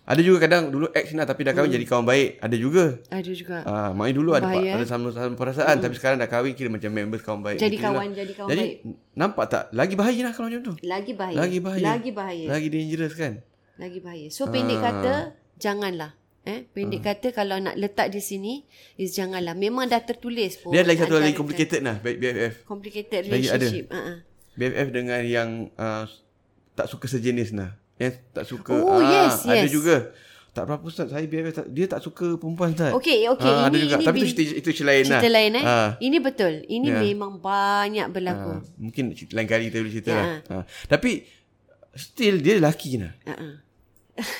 Ada 0.09 0.25
juga 0.25 0.41
kadang 0.41 0.73
dulu 0.73 0.89
ex 0.89 1.13
Ina 1.13 1.21
tapi 1.21 1.45
dah 1.45 1.53
kahwin 1.53 1.69
jadi 1.69 1.85
kawan 1.85 2.01
baik. 2.01 2.41
Ada 2.41 2.57
juga. 2.57 2.97
Ada 3.13 3.29
juga. 3.29 3.61
Ah, 3.61 3.93
maknanya 3.93 4.15
dulu 4.17 4.29
ada 4.33 4.49
Bahaya, 4.49 4.81
ada 4.81 4.85
sama-sama 4.89 5.37
perasaan 5.37 5.77
tapi 5.77 5.93
sekarang 6.01 6.17
dah 6.17 6.25
kahwin 6.25 6.57
kira 6.57 6.65
macam 6.73 6.89
members 6.89 7.21
kawan 7.21 7.45
baik. 7.45 7.61
Jadi 7.61 7.77
je 7.77 7.85
lah. 7.85 7.93
kawan, 7.93 8.07
jadi 8.17 8.33
kawan 8.33 8.49
jadi, 8.49 8.63
baik. 8.65 8.75
nampak 9.13 9.45
tak? 9.53 9.63
Lagi 9.69 9.93
bahaya 9.93 10.21
lah 10.25 10.33
kalau 10.33 10.49
macam 10.49 10.61
tu. 10.65 10.73
Lagi 10.81 11.13
bahaya. 11.13 11.37
Lagi 11.37 11.59
bahaya. 11.61 11.85
Lagi 11.85 12.09
bahaya. 12.09 12.45
Lagi 12.49 12.67
dangerous 12.73 13.13
kan? 13.13 13.33
Lagi 13.77 13.99
bahaya. 14.01 14.27
So 14.33 14.49
pendek 14.49 14.81
kata 14.81 15.13
janganlah. 15.61 16.17
Eh, 16.41 16.65
pendek 16.73 17.05
kata 17.05 17.29
kalau 17.29 17.61
nak 17.61 17.77
letak 17.77 18.09
di 18.09 18.17
sini 18.17 18.65
is 18.97 19.13
janganlah. 19.13 19.53
Memang 19.53 19.93
dah 19.93 20.01
tertulis 20.01 20.57
pun. 20.57 20.73
Dia 20.73 20.89
lagi 20.89 21.05
satu 21.05 21.21
lagi 21.21 21.37
complicated 21.37 21.85
lah 21.85 22.01
BFF. 22.01 22.65
complicated 22.65 23.29
Lagi 23.29 23.45
ada. 23.45 23.61
relationship. 23.61 23.93
Uh-uh. 23.93 24.17
BFF 24.57 24.87
dengan 24.89 25.21
yang 25.21 25.49
uh, 25.77 26.09
tak 26.73 26.89
suka 26.89 27.05
sejenis 27.05 27.53
nah. 27.53 27.78
Yang 27.99 28.13
tak 28.31 28.45
suka 28.45 28.71
Oh, 28.73 28.97
yes, 28.97 29.43
ada 29.43 29.59
yes. 29.59 29.69
juga. 29.69 29.95
Tak 30.49 30.65
berapa 30.65 30.81
Ustaz 30.81 31.07
Saya 31.07 31.23
BFF 31.23 31.53
tak, 31.53 31.67
Dia 31.69 31.85
tak 31.85 32.01
suka 32.01 32.33
perempuan 32.33 32.73
Ustaz 32.73 32.89
Okey, 32.91 33.29
okey. 33.29 33.45
Ah, 33.45 33.67
Ada 33.67 33.69
Ini- 33.69 33.81
juga 33.81 33.95
ini 33.95 34.03
Tapi 34.03 34.17
itu 34.17 34.25
bil- 34.25 34.33
cerita, 34.33 34.53
itu 34.57 34.69
cerita 34.71 34.87
lain 34.87 35.03
lah 35.03 35.11
Cerita 35.15 35.29
lain 35.29 35.51
eh. 35.53 35.63
Ah. 35.63 35.89
Ini 35.99 36.17
betul. 36.19 36.53
Ini 36.65 36.87
Ya. 36.87 36.99
memang 37.03 37.31
banyak 37.37 38.07
berlaku. 38.09 38.51
Ah, 38.51 38.61
Mungkin 38.75 39.03
lain 39.13 39.45
kali 39.45 39.63
kita 39.67 39.77
boleh 39.77 39.93
cerita 39.93 40.09
Ya. 40.09 40.17
lah 40.17 40.25
Ah. 40.49 40.63
Tapi 40.87 41.09
Still 41.91 42.35
dia 42.39 42.53
lelaki 42.55 42.97
nah. 42.97 43.13
Uh-uh. 43.23 43.53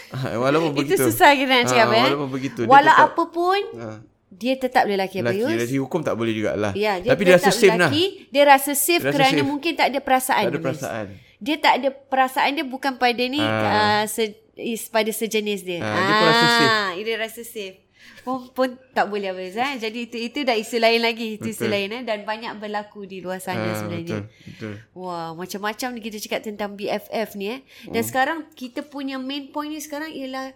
Ah, 0.10 0.34
Walaupun 0.40 0.72
Itu 0.74 0.80
begitu 0.90 1.04
susah 1.06 1.30
kita 1.32 1.52
nak 1.52 1.66
cakap 1.68 1.88
Ah, 1.88 1.94
eh. 1.94 2.06
Walaupun 2.08 2.30
begitu 2.32 2.60
dia 2.60 2.70
Walau 2.70 2.90
tetap- 2.92 3.10
apa 3.12 3.24
pun 3.30 3.62
Ah. 3.76 3.98
dia 4.30 4.54
tetap 4.56 4.84
lelaki 4.86 5.18
Lelaki 5.22 5.78
hukum 5.78 6.00
tak 6.00 6.16
boleh 6.16 6.34
jugalah 6.34 6.74
Ya, 6.74 6.98
dia 6.98 7.14
Tapi 7.14 7.22
dia 7.24 7.36
rasa 7.36 7.52
safe 7.52 7.70
lelaki, 7.72 8.04
Dia 8.28 8.44
rasa 8.46 8.72
safe 8.74 9.04
rasa 9.04 9.14
kerana 9.14 9.40
safe. 9.40 9.46
mungkin 9.46 9.72
tak 9.74 9.88
ada 9.88 10.00
perasaan. 10.00 10.44
Tak 10.44 10.50
ada 10.50 10.58
Yus. 10.58 10.66
perasaan 10.66 11.08
Dia 11.40 11.56
tak 11.56 11.74
ada 11.80 11.90
perasaan 11.90 12.54
dia 12.54 12.64
bukan 12.64 12.96
pada 12.96 13.24
ni 13.24 13.40
Ah. 13.40 14.04
uh, 14.04 14.06
se, 14.06 14.32
is 14.56 14.88
pada 14.88 15.08
sejenis 15.10 15.64
dia. 15.64 15.80
Ah, 15.80 15.96
dia 15.98 16.14
pun 16.14 16.28
rasa 16.28 16.48
safe. 16.52 16.72
Dia 17.00 17.16
rasa 17.18 17.42
safe. 17.44 17.78
Pun, 18.20 18.52
pun 18.52 18.68
tak 18.92 19.08
boleh 19.08 19.32
apa 19.32 19.40
eh? 19.42 19.74
Jadi 19.78 20.00
itu 20.06 20.18
itu 20.18 20.40
dah 20.42 20.54
isu 20.54 20.76
lain 20.78 21.00
lagi, 21.00 21.36
itu 21.36 21.48
isu 21.48 21.66
Betul. 21.66 21.72
lain 21.72 21.90
eh 21.94 22.04
dan 22.04 22.20
banyak 22.22 22.52
berlaku 22.58 23.04
di 23.04 23.20
luar 23.20 23.40
sana 23.40 23.64
Ah, 23.66 23.76
sebenarnya. 23.76 24.28
Betul 24.28 24.32
Betul 24.46 24.74
Wah, 24.94 25.32
macam-macam 25.34 25.90
ni 25.96 26.00
kita 26.02 26.18
cakap 26.20 26.42
tentang 26.44 26.76
BFF 26.76 27.36
ni 27.36 27.48
eh. 27.50 27.60
Dan 27.88 28.04
Hmm. 28.04 28.08
sekarang 28.08 28.38
kita 28.54 28.84
punya 28.84 29.16
main 29.16 29.48
point 29.48 29.72
ni 29.72 29.80
sekarang 29.80 30.12
ialah 30.12 30.52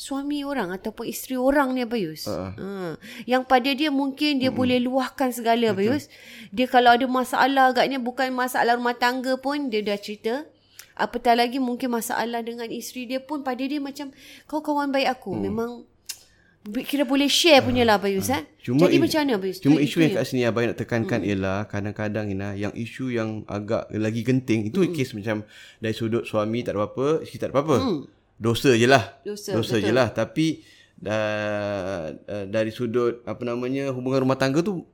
suami 0.00 0.40
orang 0.48 0.72
ataupun 0.72 1.04
isteri 1.04 1.36
orang 1.36 1.76
ni 1.76 1.84
Abayus. 1.84 2.24
Ah. 2.24 2.56
Uh. 2.56 2.92
Yang 3.28 3.44
pada 3.44 3.68
dia 3.68 3.92
mungkin 3.92 4.40
dia 4.40 4.48
boleh 4.48 4.80
luahkan 4.80 5.28
segala 5.28 5.76
Abayus. 5.76 6.08
Dia 6.48 6.64
kalau 6.64 6.96
ada 6.96 7.04
masalah 7.04 7.68
agaknya 7.68 8.00
bukan 8.00 8.32
masalah 8.32 8.80
rumah 8.80 8.96
tangga 8.96 9.36
pun 9.36 9.68
dia 9.68 9.84
dah 9.84 10.00
cerita. 10.00 10.48
Apatah 10.96 11.36
lagi 11.36 11.60
mungkin 11.60 11.92
masalah 11.92 12.40
dengan 12.40 12.64
isteri 12.72 13.04
dia 13.04 13.20
pun 13.20 13.44
pada 13.44 13.60
dia 13.60 13.76
macam 13.76 14.08
kau 14.48 14.64
kawan 14.64 14.88
baik 14.88 15.20
aku. 15.20 15.36
Memang 15.36 15.84
kira 16.84 17.04
boleh 17.04 17.28
share 17.28 17.60
punya 17.60 17.84
lah 17.84 18.00
Abayus 18.00 18.32
eh. 18.32 18.40
Jadi 18.64 18.96
i- 18.96 19.00
macam 19.04 19.20
mana 19.20 19.36
Abayus? 19.36 19.60
Cuma 19.60 19.84
isu 19.84 20.00
yang 20.00 20.16
kat 20.16 20.24
sini 20.24 20.48
Abang 20.48 20.64
nak 20.64 20.80
tekankan 20.80 21.20
hmm. 21.20 21.28
ialah 21.28 21.58
kadang-kadang 21.68 22.32
Ina 22.32 22.56
yang 22.56 22.72
isu 22.72 23.12
yang 23.12 23.44
agak 23.44 23.92
lagi 23.92 24.24
genting 24.24 24.64
itu 24.72 24.80
hmm. 24.80 24.96
kes 24.96 25.12
macam 25.12 25.44
dari 25.76 25.92
sudut 25.92 26.24
suami 26.24 26.64
tak 26.64 26.72
ada 26.72 26.88
apa-apa, 26.88 27.20
isteri 27.20 27.36
tak 27.36 27.52
ada 27.52 27.60
apa-apa. 27.60 27.76
Hmm. 27.84 28.00
Dosa 28.40 28.72
je 28.72 28.88
lah. 28.88 29.20
Dosa, 29.20 29.52
Dosa 29.52 29.76
betul. 29.76 29.86
je 29.86 29.92
lah. 29.92 30.08
Tapi 30.16 30.46
uh, 31.04 32.04
uh, 32.16 32.44
dari 32.48 32.72
sudut 32.72 33.20
apa 33.28 33.44
namanya 33.44 33.92
hubungan 33.92 34.24
rumah 34.24 34.40
tangga 34.40 34.64
tu 34.64 34.88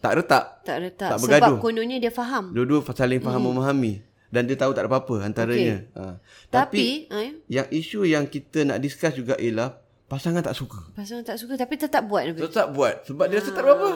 tak 0.00 0.24
retak. 0.24 0.64
tak 0.64 0.78
retak 0.80 1.08
tak 1.12 1.18
sebab 1.20 1.28
bergaduh. 1.28 1.58
kononnya 1.60 2.00
dia 2.00 2.08
faham. 2.08 2.56
Dua-dua 2.56 2.80
saling 2.96 3.20
faham 3.20 3.44
hmm. 3.44 3.48
memahami 3.52 3.94
dan 4.32 4.42
dia 4.44 4.56
tahu 4.58 4.72
tak 4.74 4.86
ada 4.86 4.90
apa-apa 4.90 5.22
antaranya. 5.22 5.86
Okay. 5.86 6.02
Ha. 6.02 6.12
Tapi, 6.50 6.86
eh, 7.08 7.30
yang 7.46 7.66
isu 7.70 8.04
yang 8.04 8.26
kita 8.26 8.66
nak 8.66 8.82
discuss 8.82 9.14
juga 9.14 9.38
ialah 9.38 9.78
pasangan 10.10 10.42
tak 10.42 10.56
suka. 10.58 10.92
Pasangan 10.92 11.24
tak 11.24 11.38
suka 11.38 11.54
tapi 11.54 11.74
tetap 11.78 12.02
buat. 12.04 12.26
Tetap 12.34 12.74
buat 12.74 13.06
sebab 13.06 13.24
dia 13.30 13.38
rasa 13.38 13.50
tak 13.54 13.62
ada 13.62 13.72
apa. 13.76 13.90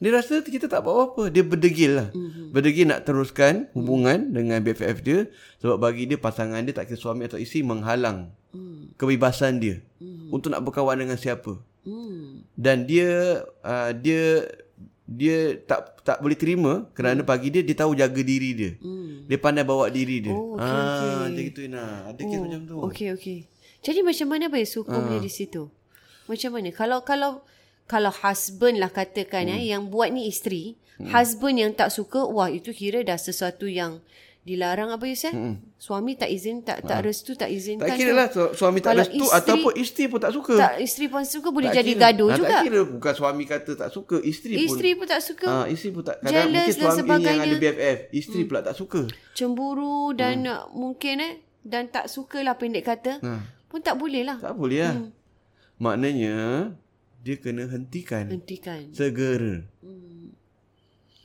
Dia 0.00 0.10
rasa 0.16 0.40
kita 0.40 0.64
tak 0.64 0.80
buat 0.80 0.96
apa-apa. 0.96 1.28
Dia 1.28 1.44
berdegil 1.44 1.92
lah. 2.00 2.08
Mm-hmm. 2.16 2.46
Berdegil 2.56 2.88
nak 2.88 3.04
teruskan 3.04 3.68
hubungan 3.76 4.32
mm-hmm. 4.32 4.34
dengan 4.34 4.58
BFF 4.64 4.96
dia 5.04 5.18
sebab 5.60 5.76
bagi 5.76 6.08
dia 6.08 6.16
pasangan 6.16 6.64
dia 6.64 6.72
tak 6.72 6.88
kira 6.88 6.96
suami 6.96 7.28
atau 7.28 7.36
isteri 7.36 7.60
menghalang 7.60 8.32
mm. 8.56 8.96
kebebasan 8.96 9.60
dia 9.60 9.84
mm. 10.00 10.32
untuk 10.32 10.56
nak 10.56 10.64
berkawan 10.64 10.96
dengan 10.96 11.20
siapa. 11.20 11.60
Mm. 11.84 12.48
Dan 12.56 12.88
dia 12.88 13.44
uh, 13.60 13.92
dia 13.92 14.48
dia 15.10 15.58
tak 15.68 16.00
tak 16.00 16.22
boleh 16.24 16.38
terima 16.38 16.88
kerana 16.96 17.20
pagi 17.20 17.52
dia 17.52 17.60
dia 17.60 17.76
tahu 17.76 17.92
jaga 17.92 18.24
diri 18.24 18.56
dia. 18.56 18.72
Mm. 18.80 19.28
Dia 19.28 19.36
pandai 19.36 19.68
bawa 19.68 19.92
diri 19.92 20.24
dia. 20.24 20.32
Oh, 20.32 20.56
okay, 20.56 20.64
ah, 20.64 20.80
okay. 20.96 21.12
macam 21.28 21.44
gitu 21.44 21.62
nah. 21.68 21.92
Ada 22.08 22.20
kes 22.24 22.38
oh, 22.40 22.42
macam 22.48 22.60
tu. 22.64 22.76
Okey 22.88 23.08
okey. 23.20 23.38
Jadi 23.84 24.00
macam 24.00 24.26
mana 24.32 24.48
baik 24.48 24.68
hukumnya 24.80 25.20
ah. 25.20 25.24
di 25.24 25.28
situ? 25.28 25.68
Macam 26.24 26.50
mana? 26.56 26.72
Kalau 26.72 27.04
kalau 27.04 27.44
kalau 27.90 28.14
husband 28.14 28.78
lah 28.78 28.94
katakan 28.94 29.50
hmm. 29.50 29.56
eh 29.58 29.62
yang 29.74 29.90
buat 29.90 30.14
ni 30.14 30.30
isteri, 30.30 30.78
hmm. 31.02 31.10
husband 31.10 31.58
yang 31.58 31.74
tak 31.74 31.90
suka, 31.90 32.22
wah 32.22 32.46
itu 32.46 32.70
kira 32.70 33.02
dah 33.02 33.18
sesuatu 33.18 33.66
yang 33.66 33.98
dilarang 34.40 34.88
apa 34.94 35.04
Yus 35.04 35.26
eh? 35.28 35.34
Hmm. 35.34 35.58
Suami 35.76 36.16
tak 36.16 36.32
izin 36.32 36.64
tak 36.64 36.86
tak 36.86 37.02
ha. 37.02 37.04
restu 37.04 37.36
tak 37.36 37.52
izinkan. 37.52 37.92
Tak 37.92 37.98
kira 37.98 38.12
lah 38.16 38.26
su- 38.32 38.54
suami 38.56 38.80
tak 38.80 38.94
kalau 38.94 39.02
restu 39.04 39.24
isteri, 39.26 39.36
ataupun 39.36 39.72
isteri 39.76 40.04
pun 40.06 40.20
tak 40.22 40.32
suka. 40.32 40.54
Tak 40.56 40.74
isteri 40.80 41.06
pun 41.12 41.22
suka 41.26 41.48
boleh 41.50 41.68
tak 41.68 41.76
jadi 41.82 41.92
kira. 41.92 42.02
gaduh 42.08 42.28
ha, 42.30 42.36
juga. 42.38 42.54
Tak 42.56 42.62
kira 42.64 42.80
bukan 42.88 43.12
suami 43.12 43.42
kata 43.44 43.72
tak 43.76 43.90
suka, 43.90 44.16
isteri 44.22 44.54
pun. 44.54 44.64
Isteri 44.64 44.90
pun 44.96 45.06
tak 45.10 45.20
suka. 45.20 45.46
Ha, 45.50 45.56
isteri 45.68 45.90
pun 45.92 46.02
tak 46.06 46.16
kadang 46.22 46.48
mungkin 46.48 46.72
suami 46.72 46.98
sebagainya. 47.02 47.28
yang 47.28 47.40
ada 47.42 47.56
BFF, 47.58 47.98
isteri 48.16 48.40
hmm. 48.40 48.48
pula 48.48 48.60
tak 48.64 48.76
suka. 48.78 49.00
Cemburu 49.36 49.98
dan 50.16 50.36
hmm. 50.46 50.72
mungkin 50.72 51.14
eh 51.20 51.32
dan 51.60 51.82
tak 51.92 52.08
sukalah 52.08 52.54
pendek 52.56 52.86
kata. 52.86 53.20
Ha. 53.20 53.32
Pun 53.68 53.84
tak 53.84 54.00
boleh 54.00 54.24
lah. 54.24 54.40
Tak 54.40 54.56
boleh 54.56 54.78
lah. 54.80 54.94
Hmm. 54.96 55.10
Maknanya 55.80 56.36
dia 57.20 57.36
kena 57.36 57.68
hentikan. 57.68 58.32
Hentikan. 58.32 58.90
Segera. 58.96 59.64
Hmm. 59.84 60.32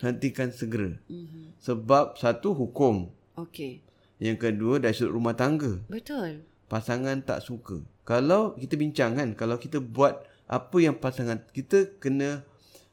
Hentikan 0.04 0.52
segera. 0.52 1.00
Hmm. 1.08 1.56
Sebab 1.64 2.20
satu 2.20 2.52
hukum. 2.52 3.10
Okey. 3.40 3.80
Yang 4.20 4.38
kedua 4.48 4.80
dari 4.80 4.96
sudut 4.96 5.16
rumah 5.16 5.36
tangga. 5.36 5.80
Betul. 5.88 6.44
Pasangan 6.68 7.24
tak 7.24 7.44
suka. 7.44 7.84
Kalau 8.04 8.56
kita 8.60 8.76
bincang 8.76 9.16
kan, 9.16 9.30
kalau 9.34 9.56
kita 9.56 9.80
buat 9.80 10.24
apa 10.46 10.78
yang 10.78 10.96
pasangan 11.00 11.42
kita 11.50 11.98
kena 11.98 12.46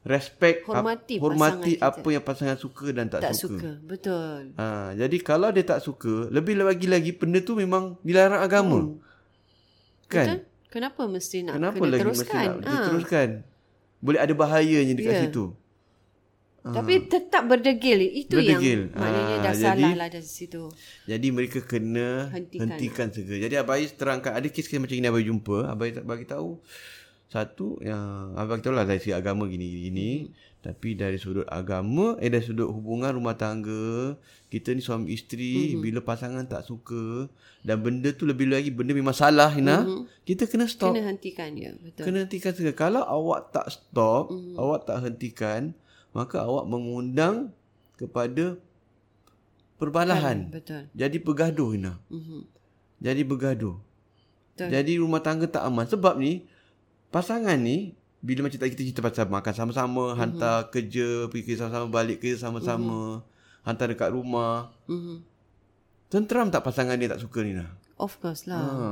respect 0.03 0.67
hormati, 0.67 1.15
ap, 1.15 1.21
hormati 1.23 1.73
apa 1.79 2.07
yang 2.11 2.23
pasangan 2.25 2.57
suka 2.59 2.91
dan 2.91 3.07
tak, 3.07 3.23
tak 3.23 3.35
suka. 3.37 3.55
suka. 3.55 3.71
Betul. 3.87 4.41
Ha, 4.59 4.91
jadi 4.99 5.17
kalau 5.23 5.49
dia 5.55 5.63
tak 5.63 5.79
suka, 5.79 6.27
lebih 6.27 6.59
lagi 6.59 6.87
lagi 6.91 7.11
benda 7.15 7.39
tu 7.39 7.55
memang 7.55 7.95
dilarang 8.03 8.41
agama. 8.43 8.79
Hmm. 8.83 8.99
Kan? 10.11 10.27
Betul? 10.27 10.52
Kenapa 10.73 11.05
mesti 11.05 11.45
nak 11.45 11.61
Kenapa 11.61 11.77
kena 11.77 11.91
lagi 11.93 12.01
teruskan? 12.01 12.25
mesti 12.25 12.33
nak 12.33 12.65
ha. 12.65 12.73
diteruskan? 12.73 13.29
Boleh 14.01 14.19
ada 14.25 14.33
bahayanya 14.33 14.93
dekat 14.97 15.13
yeah. 15.13 15.23
situ. 15.29 15.45
Tapi 16.65 16.93
ha. 16.97 17.05
tetap 17.05 17.43
berdegil. 17.45 17.99
Itu 18.01 18.41
berdegil. 18.41 18.89
yang 18.89 18.97
maknanya 18.97 19.35
dah 19.45 19.53
ha. 19.53 19.61
salah 19.61 19.93
lah 19.93 20.07
dari 20.09 20.25
situ. 20.25 20.73
Jadi 21.05 21.27
mereka 21.29 21.61
kena 21.61 22.33
hentikan, 22.33 22.73
hentikan 22.73 23.07
segera. 23.13 23.37
Jadi 23.45 23.55
Abai 23.61 23.85
terangkan. 23.85 24.33
Ada 24.33 24.49
kes-kes 24.49 24.81
macam 24.81 24.97
ini 24.97 25.05
Abai 25.05 25.23
jumpa. 25.29 25.69
Abai 25.69 25.93
bagi 26.01 26.25
tahu. 26.25 26.57
Satu 27.29 27.77
yang 27.85 28.33
Abai 28.33 28.57
tahu 28.57 28.73
lah 28.73 28.89
dari 28.89 28.97
segi 28.97 29.13
agama 29.13 29.45
gini-gini. 29.45 30.25
Hmm. 30.25 30.52
Tapi 30.63 30.95
dari 30.95 31.19
sudut 31.19 31.43
agama, 31.51 32.15
eh 32.23 32.31
dari 32.31 32.39
sudut 32.39 32.71
hubungan 32.71 33.11
rumah 33.11 33.35
tangga, 33.35 34.15
kita 34.47 34.71
ni 34.71 34.79
suami 34.79 35.11
isteri, 35.11 35.75
mm-hmm. 35.75 35.83
bila 35.83 35.99
pasangan 35.99 36.47
tak 36.47 36.63
suka 36.63 37.27
dan 37.67 37.83
benda 37.83 38.15
tu 38.15 38.23
lebih 38.23 38.47
lagi 38.47 38.71
benda 38.71 38.95
memang 38.95 39.11
salah 39.11 39.51
Ina, 39.51 39.83
mm-hmm. 39.83 40.23
kita 40.23 40.47
kena 40.47 40.63
stop. 40.71 40.95
Kena 40.95 41.03
hentikan 41.11 41.51
dia, 41.51 41.75
betul. 41.75 42.07
Kena 42.07 42.23
hentikan 42.23 42.55
segera. 42.55 42.79
Kalau 42.79 43.03
awak 43.03 43.51
tak 43.51 43.75
stop, 43.75 44.31
mm-hmm. 44.31 44.55
awak 44.55 44.87
tak 44.87 45.03
hentikan, 45.03 45.75
maka 46.15 46.39
awak 46.47 46.63
mengundang 46.63 47.51
kepada 47.99 48.55
perbalahan. 49.75 50.47
Betul. 50.47 50.87
betul. 50.87 50.95
Jadi 50.95 51.17
bergaduh 51.19 51.69
Ina. 51.75 51.93
Mm-hmm. 52.07 52.41
Jadi 53.03 53.21
bergaduh. 53.27 53.75
Betul. 54.55 54.67
Jadi 54.71 54.91
rumah 54.95 55.19
tangga 55.19 55.43
tak 55.43 55.67
aman. 55.67 55.91
Sebab 55.91 56.15
ni, 56.23 56.47
pasangan 57.11 57.59
ni, 57.59 57.99
bila 58.23 58.47
macam 58.47 58.55
tadi 58.55 58.71
kita 58.71 58.83
cerita 58.87 59.01
pasal 59.03 59.27
makan 59.27 59.51
sama-sama, 59.51 60.03
mm-hmm. 60.07 60.21
hantar 60.23 60.57
kerja, 60.71 61.27
pergi 61.27 61.43
kerja 61.43 61.67
sama-sama, 61.67 61.85
balik 61.91 62.23
kerja 62.23 62.37
sama-sama, 62.39 63.19
mm-hmm. 63.19 63.67
hantar 63.67 63.85
dekat 63.91 64.09
rumah. 64.15 64.71
Mm-hmm. 64.87 65.17
Tenteram 66.07 66.47
tak 66.47 66.63
pasangan 66.63 66.95
dia 66.95 67.11
tak 67.11 67.19
suka 67.19 67.43
ni 67.43 67.51
lah? 67.59 67.67
Of 67.99 68.23
course 68.23 68.47
lah. 68.47 68.63
Ha. 68.63 68.89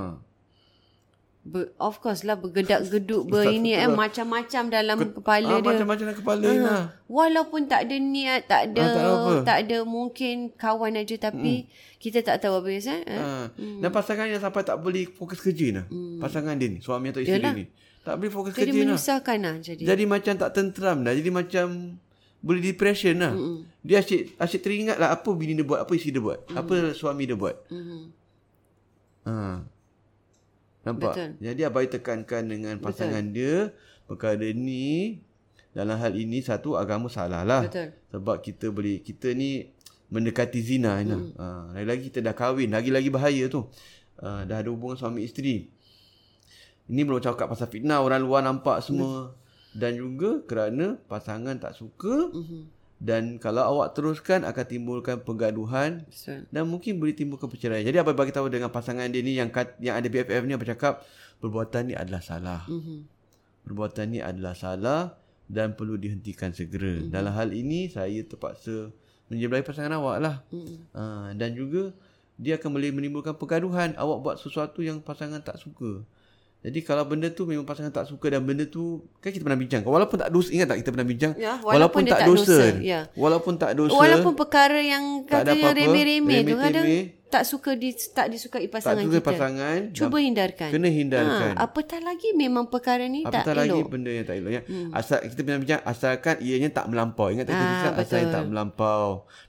Ber, 1.41 1.74
of 1.82 1.98
course 2.04 2.22
lah 2.22 2.38
bergedak-geduk 2.38 3.26
ber 3.26 3.50
ini 3.50 3.74
eh 3.74 3.89
macam-macam 3.89 4.70
dalam 4.70 4.98
Ke, 5.02 5.06
kepala 5.10 5.58
ah, 5.58 5.58
dia. 5.58 5.70
Macam-macam 5.74 6.06
dalam 6.06 6.20
kepala 6.22 6.46
ha. 6.46 6.62
Lah. 6.62 6.84
Walaupun 7.10 7.65
tak 7.65 7.89
ada 7.89 7.98
niat, 7.98 8.46
tak 8.46 8.62
ada 8.70 8.84
ha, 8.86 8.94
tak, 8.94 9.41
tak 9.48 9.58
ada 9.65 9.78
mungkin 9.82 10.54
kawan 10.54 11.02
aja 11.02 11.17
tapi 11.17 11.65
hmm. 11.65 11.98
kita 11.98 12.22
tak 12.22 12.46
tahu 12.46 12.62
apa 12.62 12.70
eh. 12.70 12.82
Ha. 12.84 13.50
Hmm. 13.58 13.80
Dan 13.82 13.89
pasangan 13.89 14.30
yang 14.30 14.44
sampai 14.44 14.62
tak 14.62 14.78
boleh 14.78 15.10
fokus 15.10 15.41
kerja 15.41 15.82
nah. 15.82 15.86
Hmm. 15.89 16.22
Pasangan 16.22 16.54
dia 16.60 16.67
ni, 16.70 16.78
suami 16.78 17.10
atau 17.10 17.24
isteri 17.26 17.41
Yalah. 17.41 17.54
ni. 17.58 17.65
Tak 18.02 18.18
boleh 18.18 18.32
fokus 18.34 18.54
jadi 18.58 18.74
kerja 18.74 18.74
lah. 18.74 18.82
menyusahkan 18.82 19.38
lah. 19.38 19.56
Jadi. 19.62 19.84
jadi 19.86 20.04
macam 20.10 20.34
tak 20.34 20.52
tenteram 20.58 20.98
dah. 21.06 21.14
Jadi 21.14 21.30
macam 21.30 21.66
boleh 22.42 22.62
depression 22.66 23.16
lah. 23.22 23.34
Mm-hmm. 23.38 23.58
Dia 23.86 23.98
asyik, 24.02 24.22
asyik 24.42 24.62
teringat 24.66 24.98
lah 24.98 25.14
apa 25.14 25.30
bini 25.38 25.54
dia 25.54 25.62
buat. 25.62 25.86
Apa 25.86 25.94
isteri 25.94 26.18
dia 26.18 26.24
buat. 26.26 26.42
Mm-hmm. 26.42 26.58
Apa 26.58 26.74
suami 26.98 27.24
dia 27.30 27.38
buat. 27.38 27.56
Mm-hmm. 27.70 28.02
Ha. 29.22 29.36
Nampak? 30.82 31.14
Betul. 31.14 31.30
Jadi 31.38 31.62
abai 31.62 31.86
tekankan 31.86 32.44
dengan 32.50 32.76
pasangan 32.82 33.22
Betul. 33.22 33.38
dia. 33.38 33.56
Perkara 34.10 34.48
ni. 34.50 35.22
Dalam 35.72 35.96
hal 36.02 36.18
ini 36.18 36.42
satu 36.42 36.76
agama 36.76 37.06
salah 37.06 37.46
lah. 37.46 37.70
Betul. 37.70 37.94
Sebab 38.10 38.42
kita 38.42 38.74
boleh. 38.74 39.06
Kita 39.06 39.30
ni 39.38 39.70
mendekati 40.10 40.58
zina. 40.58 40.98
Mm-hmm. 40.98 41.38
Ha. 41.38 41.78
Lagi-lagi 41.78 42.02
kita 42.10 42.20
dah 42.26 42.34
kahwin. 42.34 42.74
Lagi-lagi 42.74 43.14
bahaya 43.14 43.46
tu. 43.46 43.70
Ha. 44.26 44.50
Dah 44.50 44.66
ada 44.66 44.74
hubungan 44.74 44.98
suami 44.98 45.22
isteri. 45.22 45.70
Ini 46.89 47.02
belum 47.06 47.22
cakap 47.22 47.52
pasal 47.52 47.70
fitnah 47.70 48.02
orang 48.02 48.24
luar 48.24 48.41
nampak 48.41 48.82
semua. 48.82 49.38
Dan 49.72 49.96
juga 49.96 50.44
kerana 50.44 51.00
pasangan 51.08 51.56
tak 51.56 51.78
suka. 51.80 52.32
Mm-hmm. 52.32 52.62
Dan 53.02 53.41
kalau 53.41 53.65
awak 53.65 53.98
teruskan 53.98 54.46
akan 54.46 54.65
timbulkan 54.67 55.24
pergaduhan. 55.26 56.06
Betul. 56.06 56.46
Dan 56.54 56.63
mungkin 56.70 57.02
boleh 57.02 57.15
timbulkan 57.17 57.50
perceraian. 57.50 57.82
Jadi 57.82 57.98
apa 57.98 58.13
bagi 58.13 58.30
tahu 58.30 58.52
dengan 58.52 58.70
pasangan 58.70 59.10
dia 59.10 59.26
ni 59.26 59.39
yang 59.39 59.50
kat, 59.50 59.74
yang 59.82 59.98
ada 59.98 60.06
BFF 60.06 60.44
ni 60.46 60.54
apa 60.54 60.65
cakap. 60.67 60.94
Perbuatan 61.41 61.82
ni 61.89 61.94
adalah 61.98 62.22
salah. 62.22 62.62
Mm-hmm. 62.70 63.00
Perbuatan 63.65 64.06
ni 64.12 64.20
adalah 64.22 64.54
salah. 64.54 65.17
Dan 65.48 65.74
perlu 65.74 65.98
dihentikan 65.98 66.54
segera. 66.54 67.02
Mm-hmm. 67.02 67.12
Dalam 67.12 67.34
hal 67.34 67.50
ini 67.56 67.88
saya 67.88 68.22
terpaksa 68.28 68.91
menjebelai 69.32 69.63
pasangan 69.63 69.96
awak 69.98 70.17
lah. 70.20 70.36
Mm-hmm. 70.52 70.78
Ha, 70.94 71.04
dan 71.39 71.56
juga 71.56 71.96
dia 72.36 72.60
akan 72.60 72.70
boleh 72.76 72.91
menimbulkan 72.91 73.34
pergaduhan. 73.39 73.96
Awak 73.96 74.17
buat 74.20 74.36
sesuatu 74.38 74.84
yang 74.84 75.00
pasangan 75.00 75.39
tak 75.41 75.58
suka. 75.58 76.04
Jadi 76.62 76.80
kalau 76.86 77.04
benda 77.10 77.26
tu 77.34 77.50
memang 77.50 77.65
pasangan 77.65 77.89
tak 77.89 78.06
suka 78.06 78.38
dan 78.38 78.45
benda 78.45 78.69
tu 78.69 79.02
kan 79.17 79.34
kita 79.34 79.41
pernah 79.41 79.58
bincang. 79.58 79.82
Walaupun 79.82 80.21
tak 80.21 80.30
dosa, 80.30 80.50
ingat 80.54 80.69
tak 80.69 80.78
kita 80.86 80.89
pernah 80.93 81.08
bincang? 81.10 81.34
Ya, 81.34 81.58
walaupun, 81.58 81.74
walaupun 81.74 82.02
tak, 82.06 82.19
tak 82.21 82.28
dosa. 82.30 82.45
dosa 82.45 82.65
ya. 82.86 83.00
Walaupun 83.17 83.54
tak 83.58 83.71
dosa. 83.74 83.97
Walaupun 83.97 84.34
perkara 84.38 84.78
yang 84.78 85.26
katanya 85.26 85.74
remeh-remeh 85.74 86.39
tu 86.45 86.56
kadang 86.62 86.86
tak 87.32 87.47
suka 87.47 87.80
di 87.80 87.95
tak 88.12 88.28
disukai 88.28 88.67
pasangan 88.67 89.02
tak 89.02 89.08
suka 89.08 89.19
kita. 89.24 89.30
pasangan. 89.32 89.78
Cuba 89.95 90.17
hindarkan. 90.19 90.69
Kena 90.69 90.89
hindarkan. 90.91 91.52
Ha, 91.56 91.63
apatah 91.63 92.04
lagi 92.04 92.36
memang 92.36 92.67
perkara 92.67 93.08
ni 93.08 93.24
apatah 93.24 93.41
tak 93.47 93.56
elok. 93.56 93.63
Apatah 93.63 93.71
lagi 93.71 93.82
benda 93.88 94.12
yang 94.12 94.26
tak 94.28 94.36
elok 94.43 94.52
ya. 94.52 94.62
Hmm. 94.67 94.89
Asal 94.91 95.17
kita 95.32 95.39
pernah 95.47 95.60
bincang 95.63 95.82
asalkan 95.88 96.36
ianya 96.43 96.69
tak 96.76 96.86
melampau. 96.91 97.32
Ingat 97.32 97.47
tak 97.47 97.56
ha, 97.56 97.62
kita 97.63 97.74
cakap 97.80 98.04
asal 98.04 98.21
tak 98.28 98.43
melampau. 98.52 99.06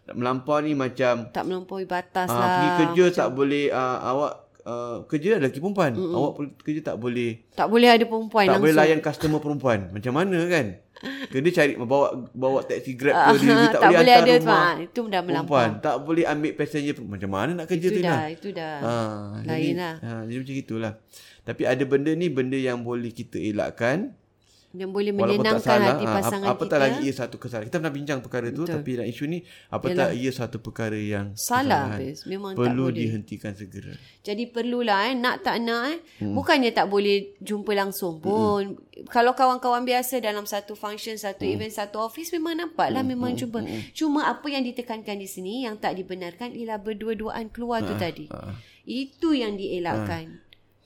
Tak 0.06 0.14
melampau 0.14 0.56
ni 0.62 0.72
macam 0.78 1.14
tak 1.34 1.44
melampaui 1.44 1.84
batas 1.84 2.30
uh, 2.30 2.38
lah. 2.38 2.46
Pergi 2.54 2.68
kerja 2.78 3.04
macam, 3.04 3.18
tak 3.18 3.30
boleh 3.34 3.66
uh, 3.74 3.98
awak 3.98 4.32
Uh, 4.62 5.02
kerja 5.10 5.36
ada 5.36 5.50
lelaki 5.50 5.58
perempuan. 5.58 5.90
Mm-mm. 5.98 6.14
Awak 6.14 6.32
kerja 6.62 6.80
tak 6.94 6.96
boleh. 7.02 7.42
Tak 7.50 7.66
boleh 7.66 7.88
ada 7.90 8.04
perempuan 8.06 8.46
tak 8.46 8.50
langsung. 8.54 8.62
Tak 8.62 8.70
boleh 8.70 8.76
layan 8.78 9.00
customer 9.02 9.40
perempuan. 9.42 9.78
Macam 9.90 10.12
mana 10.14 10.38
kan? 10.46 10.66
Kena 11.02 11.50
cari 11.50 11.74
bawa 11.74 12.30
bawa 12.30 12.62
taxi 12.62 12.94
grab 12.94 13.34
ke 13.34 13.42
dia 13.42 13.50
tak, 13.74 13.82
tak 13.82 13.90
boleh, 13.90 13.98
boleh 13.98 14.14
ada 14.14 14.32
rumah. 14.38 14.72
Itu 14.78 15.00
dah 15.10 15.22
melampau. 15.26 15.66
Tak 15.82 15.96
boleh 16.06 16.24
ambil 16.30 16.52
passenger 16.54 16.94
macam 17.02 17.30
mana 17.34 17.50
nak 17.58 17.66
kerja 17.66 17.88
itu 17.90 17.98
tu 17.98 18.02
dah, 18.06 18.14
lah. 18.14 18.24
Itu 18.30 18.48
dah. 18.54 18.76
Ha, 18.78 18.94
lain 19.42 19.74
lah. 19.74 19.94
Ha, 19.98 20.10
jadi 20.30 20.38
macam 20.46 20.56
itulah. 20.62 20.92
Tapi 21.42 21.62
ada 21.66 21.82
benda 21.82 22.10
ni 22.14 22.30
benda 22.30 22.54
yang 22.54 22.86
boleh 22.86 23.10
kita 23.10 23.42
elakkan 23.42 24.14
yang 24.72 24.88
boleh 24.88 25.12
menyenangkan 25.12 25.60
salah, 25.60 26.00
hati 26.00 26.06
ha, 26.08 26.12
pasangan 26.16 26.48
ha, 26.48 26.54
apatah 26.56 26.78
kita. 26.80 26.84
lagi 26.88 27.00
ia 27.04 27.12
satu 27.12 27.36
kesalahan. 27.36 27.66
Kita 27.68 27.76
pernah 27.76 27.92
bincang 27.92 28.18
perkara 28.24 28.48
Betul. 28.48 28.64
tu 28.64 28.72
tapi 28.72 28.90
dalam 28.96 29.08
isu 29.12 29.24
ni 29.28 29.38
apatah 29.68 30.08
Yalah. 30.08 30.16
ia 30.16 30.30
satu 30.32 30.56
perkara 30.64 30.96
yang 30.96 31.36
salah 31.36 32.00
habis. 32.00 32.24
Memang 32.24 32.56
perlu 32.56 32.88
tak 32.88 32.96
boleh. 32.96 32.96
dihentikan 32.96 33.52
segera. 33.52 33.92
Jadi 34.24 34.44
perlulah 34.48 35.12
eh 35.12 35.14
nak 35.14 35.44
tak 35.44 35.60
nak 35.60 35.92
eh 35.92 35.98
hmm. 36.24 36.32
bukannya 36.32 36.70
tak 36.72 36.88
boleh 36.88 37.36
jumpa 37.44 37.72
langsung 37.76 38.16
pun. 38.24 38.80
Hmm. 38.80 39.04
Kalau 39.12 39.36
kawan-kawan 39.36 39.84
biasa 39.84 40.24
dalam 40.24 40.48
satu 40.48 40.72
function, 40.72 41.20
satu 41.20 41.44
hmm. 41.44 41.52
event, 41.52 41.72
satu 41.72 42.00
office 42.00 42.32
memang 42.32 42.56
nampaklah 42.56 43.04
hmm. 43.04 43.12
memang 43.12 43.30
hmm. 43.36 43.40
jumpa. 43.44 43.58
Hmm. 43.60 43.80
Cuma 43.92 44.24
apa 44.24 44.48
yang 44.48 44.64
ditekankan 44.64 45.20
di 45.20 45.28
sini 45.28 45.68
yang 45.68 45.76
tak 45.76 46.00
dibenarkan 46.00 46.56
ialah 46.56 46.80
berdua-duaan 46.80 47.52
keluar 47.52 47.84
ha. 47.84 47.88
tu 47.92 47.94
tadi. 48.00 48.26
Ha. 48.32 48.56
Itu 48.88 49.36
yang 49.36 49.60
dielakkan. 49.60 50.24
Ha. 50.40 50.41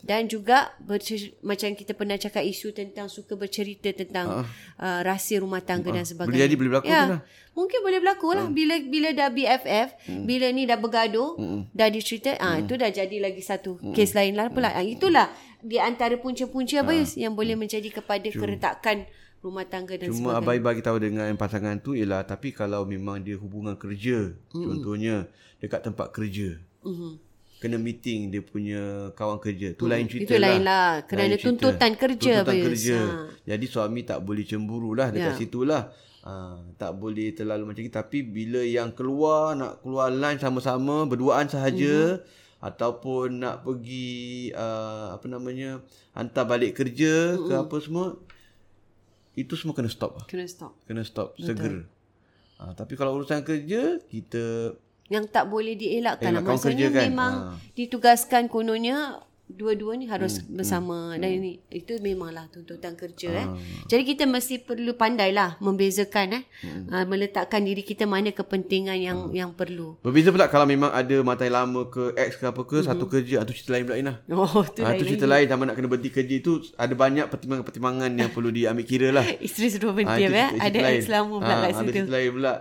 Dan 0.07 0.31
juga 0.31 0.71
bercer- 0.79 1.35
macam 1.42 1.75
kita 1.75 1.99
pernah 1.99 2.14
cakap 2.14 2.47
isu 2.47 2.71
tentang 2.71 3.11
suka 3.11 3.35
bercerita 3.35 3.90
tentang 3.90 4.47
uh, 4.79 5.01
rahsia 5.03 5.42
rumah 5.42 5.59
tangga 5.59 5.90
dan 5.90 6.07
sebagainya. 6.07 6.31
Boleh 6.31 6.45
jadi 6.47 6.55
boleh 6.55 6.71
berlaku 6.71 6.87
ya. 6.87 7.03
lah. 7.11 7.21
Mungkin 7.57 7.79
boleh 7.83 7.99
berlaku 7.99 8.27
lah 8.37 8.47
bila 8.53 8.75
bila 8.85 9.09
dah 9.16 9.33
BFF, 9.33 9.88
bila 10.29 10.47
ni 10.55 10.69
dah 10.69 10.79
bergaduh, 10.79 11.35
dah 11.73 11.88
dicerita, 11.90 12.37
ah 12.38 12.61
itu 12.61 12.79
dah 12.79 12.92
jadi 12.92 13.16
lagi 13.19 13.42
satu 13.42 13.81
kes 13.97 14.14
lain 14.14 14.38
lah 14.38 14.53
pula. 14.53 14.71
Ah, 14.77 14.85
itulah 14.85 15.33
di 15.59 15.81
antara 15.81 16.14
punca-punca 16.21 16.85
apa 16.85 16.92
Yus, 16.95 17.16
yang 17.19 17.33
boleh 17.35 17.57
menjadi 17.59 17.88
kepada 17.90 18.29
keretakan 18.29 19.09
rumah 19.40 19.64
tangga 19.64 19.97
dan 19.97 20.12
Cuma 20.12 20.37
sebagainya. 20.37 20.45
abai 20.45 20.59
bagi 20.61 20.83
tahu 20.85 20.99
dengan 21.01 21.33
pasangan 21.35 21.81
tu 21.81 21.97
ialah 21.97 22.29
tapi 22.29 22.53
kalau 22.53 22.85
memang 22.85 23.25
dia 23.25 23.40
hubungan 23.40 23.75
kerja, 23.75 24.37
mm. 24.53 24.61
contohnya 24.61 25.27
dekat 25.59 25.81
tempat 25.87 26.12
kerja. 26.12 26.61
Mhm. 26.85 27.26
Kena 27.67 27.77
meeting 27.77 28.31
dia 28.31 28.41
punya 28.41 28.83
kawan 29.13 29.37
kerja. 29.37 29.75
Tu 29.75 29.85
lain 29.85 30.07
cerita 30.07 30.31
Itu 30.31 30.35
lain 30.39 30.63
lah. 30.63 31.03
Kerana 31.03 31.27
Lain 31.27 31.35
cerita. 31.35 31.47
tuntutan 31.51 31.93
kerja, 31.93 32.33
Tuntutan 32.41 32.57
kerja. 32.63 32.97
Ha. 32.97 33.27
Jadi 33.45 33.65
suami 33.67 34.01
tak 34.03 34.23
boleh 34.23 34.47
cemburu 34.47 34.95
lah 34.95 35.11
dekat 35.11 35.35
Ya. 35.35 35.39
situ 35.39 35.67
lah. 35.67 35.91
Ha, 36.23 36.33
tak 36.75 36.95
boleh 36.95 37.31
terlalu 37.33 37.67
macam 37.67 37.83
ni. 37.83 37.91
Tapi 37.91 38.23
bila 38.23 38.59
yang 38.59 38.91
keluar, 38.91 39.53
nak 39.53 39.79
keluar 39.81 40.09
lunch 40.09 40.39
sama-sama, 40.39 41.03
berduaan 41.05 41.47
sahaja. 41.47 42.19
Mhm. 42.19 42.45
Ataupun 42.59 43.27
nak 43.37 43.63
pergi, 43.63 44.51
uh, 44.51 45.13
apa 45.13 45.27
namanya, 45.27 45.83
hantar 46.13 46.47
balik 46.47 46.75
kerja 46.75 47.35
ke 47.37 47.53
Mhm. 47.53 47.63
apa 47.63 47.77
semua. 47.79 48.07
Itu 49.35 49.53
semua 49.55 49.75
kena 49.75 49.87
stop 49.87 50.17
lah. 50.17 50.25
Kena 50.25 50.47
stop. 50.47 50.73
Kena 50.83 51.03
stop 51.03 51.37
segera. 51.37 51.85
Ha, 52.57 52.73
tapi 52.73 52.95
kalau 52.95 53.15
urusan 53.15 53.43
kerja, 53.43 54.01
kita 54.03 54.73
Yang 55.09 55.25
tak 55.31 55.45
boleh 55.47 55.75
dielakkan 55.75 56.31
lah. 56.31 56.40
Elakkan 56.40 56.53
Maksudnya 56.53 56.87
kerja 56.87 56.97
kan? 56.97 57.03
memang 57.07 57.33
Ha. 57.33 57.53
ditugaskan 57.73 58.42
kononnya 58.47 58.97
dua-dua 59.49 59.95
ni 59.95 60.05
harus 60.05 60.42
Hmm, 60.42 60.59
bersama 60.59 60.97
dan 61.14 61.31
ini 61.31 61.62
itu 61.71 61.95
memanglah 62.01 62.51
tuntutan 62.51 62.92
kerja 62.92 63.31
Ah. 63.31 63.38
eh. 63.38 63.49
Jadi 63.87 64.03
kita 64.05 64.27
mesti 64.27 64.59
perlu 64.59 64.90
pandailah 64.92 65.55
membezakan 65.61 66.27
eh. 66.33 66.42
Hmm. 66.61 66.90
Uh, 66.90 67.07
meletakkan 67.07 67.62
diri 67.62 67.79
kita 67.81 68.03
mana 68.05 68.33
kepentingan 68.33 68.99
yang 68.99 69.19
yang 69.33 69.51
perlu. 69.53 69.95
Berbeza 70.01 70.29
pula 70.29 70.47
kalau 70.47 70.66
memang 70.66 70.90
ada 70.90 71.23
matai 71.23 71.47
lama 71.49 71.87
ke 71.87 72.11
ex 72.16 72.35
ke 72.35 72.45
apa 72.45 72.59
ke, 72.61 72.77
Mhm. 72.77 72.87
satu 72.88 73.07
kerja, 73.07 73.37
itu 73.40 73.53
cerita 73.55 73.71
lain 73.73 73.85
pula 73.87 73.97
Ina. 73.97 74.14
Oh, 74.29 74.66
tu 74.66 74.83
Ha, 74.83 74.87
lain 74.88 74.99
itu 74.99 75.05
cerita 75.09 75.27
lain 75.29 75.47
sama 75.47 75.62
nak 75.62 75.75
kena 75.75 75.87
berhenti 75.87 76.11
kerja 76.11 76.35
itu 76.37 76.53
ada 76.75 76.95
banyak 76.97 77.27
pertimbangan-pertimbangan 77.29 78.11
yang 78.12 78.31
perlu 78.31 78.51
diambil 78.51 78.83
kira 78.85 79.09
lah. 79.11 79.23
Isteri 79.38 79.71
suruh 79.71 79.95
berhenti 79.95 80.27
itu 80.27 80.35
ya. 80.35 80.51
Ada 80.59 80.79
ex 80.90 81.07
lama 81.07 81.38
pula 81.38 81.47
Ha, 81.47 81.62
kat 81.62 81.71
ada 81.71 81.79
situ. 81.79 81.90
cerita 81.95 82.11
lain 82.11 82.31
pula. 82.35 82.55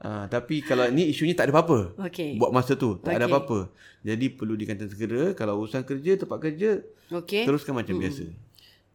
Ha, 0.00 0.32
tapi 0.32 0.64
kalau 0.64 0.88
ni 0.88 1.12
isunya 1.12 1.36
tak 1.36 1.52
ada 1.52 1.60
apa-apa. 1.60 1.92
Okey. 2.08 2.40
Buat 2.40 2.56
masa 2.56 2.72
tu 2.72 2.96
tak 2.96 3.20
ada 3.20 3.28
Okey. 3.28 3.32
apa-apa. 3.36 3.58
Jadi 4.00 4.26
perlu 4.32 4.56
dikatakan 4.56 4.88
segera 4.88 5.24
kalau 5.36 5.60
urusan 5.60 5.84
kerja, 5.84 6.16
tempat 6.16 6.38
kerja 6.40 6.80
Okey. 7.12 7.44
teruskan 7.44 7.76
macam 7.76 8.00
biasa. 8.00 8.24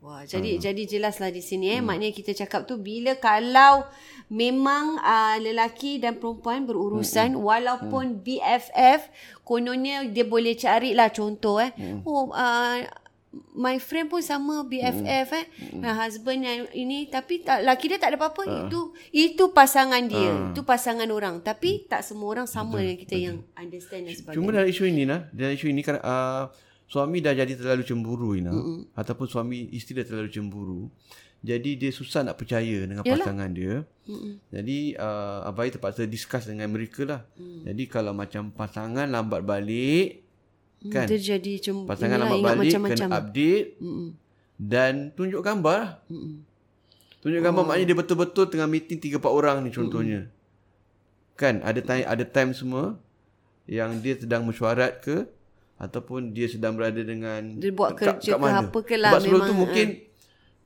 Wah, 0.05 0.21
jadi 0.21 0.61
jadi 0.61 0.85
jelaslah 0.85 1.33
di 1.33 1.41
sini 1.41 1.73
eh. 1.73 1.81
Hmm. 1.81 1.89
Maknanya 1.89 2.13
kita 2.13 2.37
cakap 2.37 2.69
tu 2.69 2.77
bila 2.77 3.17
kalau 3.17 3.89
memang 4.29 5.01
uh, 5.01 5.37
lelaki 5.41 5.97
dan 5.97 6.21
perempuan 6.21 6.69
berurusan 6.69 7.33
hmm. 7.33 7.41
walaupun 7.41 8.21
BFF 8.21 9.09
kononnya 9.41 10.05
dia 10.05 10.21
boleh 10.29 10.53
carilah 10.53 11.09
contoh 11.09 11.57
eh. 11.57 11.73
Hmm. 11.73 12.05
Oh 12.05 12.29
uh, 12.29 12.85
my 13.55 13.77
friend 13.79 14.07
pun 14.07 14.23
sama 14.23 14.63
BFF 14.67 15.27
eh. 15.35 15.45
My 15.75 15.95
husband 15.95 16.43
yang 16.43 16.67
ini 16.71 17.07
tapi 17.11 17.43
tak 17.43 17.63
laki 17.63 17.91
dia 17.91 17.99
tak 17.99 18.15
ada 18.15 18.17
apa-apa. 18.19 18.67
Itu 18.67 18.95
itu 19.11 19.51
pasangan 19.51 20.03
dia. 20.07 20.51
Itu 20.51 20.63
pasangan 20.63 21.07
orang. 21.11 21.43
Tapi 21.43 21.87
tak 21.87 22.03
semua 22.03 22.31
orang 22.31 22.47
sama 22.47 22.79
dengan 22.79 22.97
kita 22.99 23.15
yang 23.15 23.37
understand 23.55 24.07
dan 24.07 24.15
sebagainya. 24.15 24.37
Cuma 24.39 24.49
dalam 24.55 24.69
isu 24.69 24.83
ini 24.87 25.03
nah, 25.03 25.27
dalam 25.31 25.53
isu 25.55 25.67
ini 25.71 25.81
kan 25.83 25.99
uh, 25.99 26.51
suami 26.85 27.19
dah 27.19 27.33
jadi 27.33 27.53
terlalu 27.57 27.83
cemburu 27.83 28.37
Ina 28.37 28.53
mm 28.53 28.93
ataupun 28.93 29.25
suami 29.25 29.73
isteri 29.73 30.03
dah 30.03 30.07
terlalu 30.07 30.29
cemburu. 30.31 30.81
Jadi 31.45 31.77
dia 31.77 31.93
susah 31.93 32.25
nak 32.25 32.41
percaya 32.41 32.89
dengan 32.89 33.05
Yalah. 33.05 33.21
pasangan 33.21 33.49
dia. 33.53 33.85
Mm-mm. 34.09 34.41
Jadi 34.49 34.97
uh, 34.97 35.45
abai 35.45 35.69
terpaksa 35.69 36.09
discuss 36.09 36.49
dengan 36.49 36.73
mereka 36.73 37.05
lah. 37.05 37.21
Mm. 37.37 37.69
Jadi 37.69 37.83
kalau 37.85 38.17
macam 38.17 38.49
pasangan 38.49 39.05
lambat 39.05 39.45
balik 39.45 40.24
kan 40.91 41.05
Dia 41.07 41.19
jadi 41.37 41.53
cem- 41.61 41.87
pasangan 41.87 42.17
inilah, 42.19 42.29
lambat 42.31 42.51
balik 42.57 42.59
macam-macam. 42.71 43.07
kena 43.07 43.17
update 43.17 43.67
Mm-mm. 43.81 44.07
dan 44.57 44.93
tunjuk 45.13 45.41
gambar 45.41 45.75
lah. 45.75 45.91
Mm-mm. 46.09 46.33
Tunjuk 47.25 47.41
gambar 47.41 47.61
oh. 47.61 47.67
maknanya 47.67 47.87
dia 47.89 47.97
betul-betul 47.97 48.45
tengah 48.49 48.67
meeting 48.69 48.99
3 49.01 49.17
4 49.17 49.25
orang 49.25 49.57
ni 49.65 49.69
contohnya. 49.73 50.29
Kan 51.35 51.59
ada 51.65 51.81
time 51.81 52.05
ada 52.05 52.23
time 52.23 52.51
semua 52.53 52.95
yang 53.65 53.97
dia 53.99 54.13
sedang 54.15 54.45
mesyuarat 54.45 55.01
ke 55.01 55.25
ataupun 55.75 56.31
dia 56.31 56.47
sedang 56.47 56.77
berada 56.77 57.01
dengan 57.01 57.59
Dia 57.59 57.73
buat 57.75 57.97
kerja 57.99 58.39
ke 58.39 58.39
apa 58.39 58.79
ke 58.85 58.95
lah, 58.95 59.11
Sebab 59.17 59.21
sebelum 59.25 59.41
tu 59.41 59.45
memang, 59.51 59.59
mungkin 59.59 59.87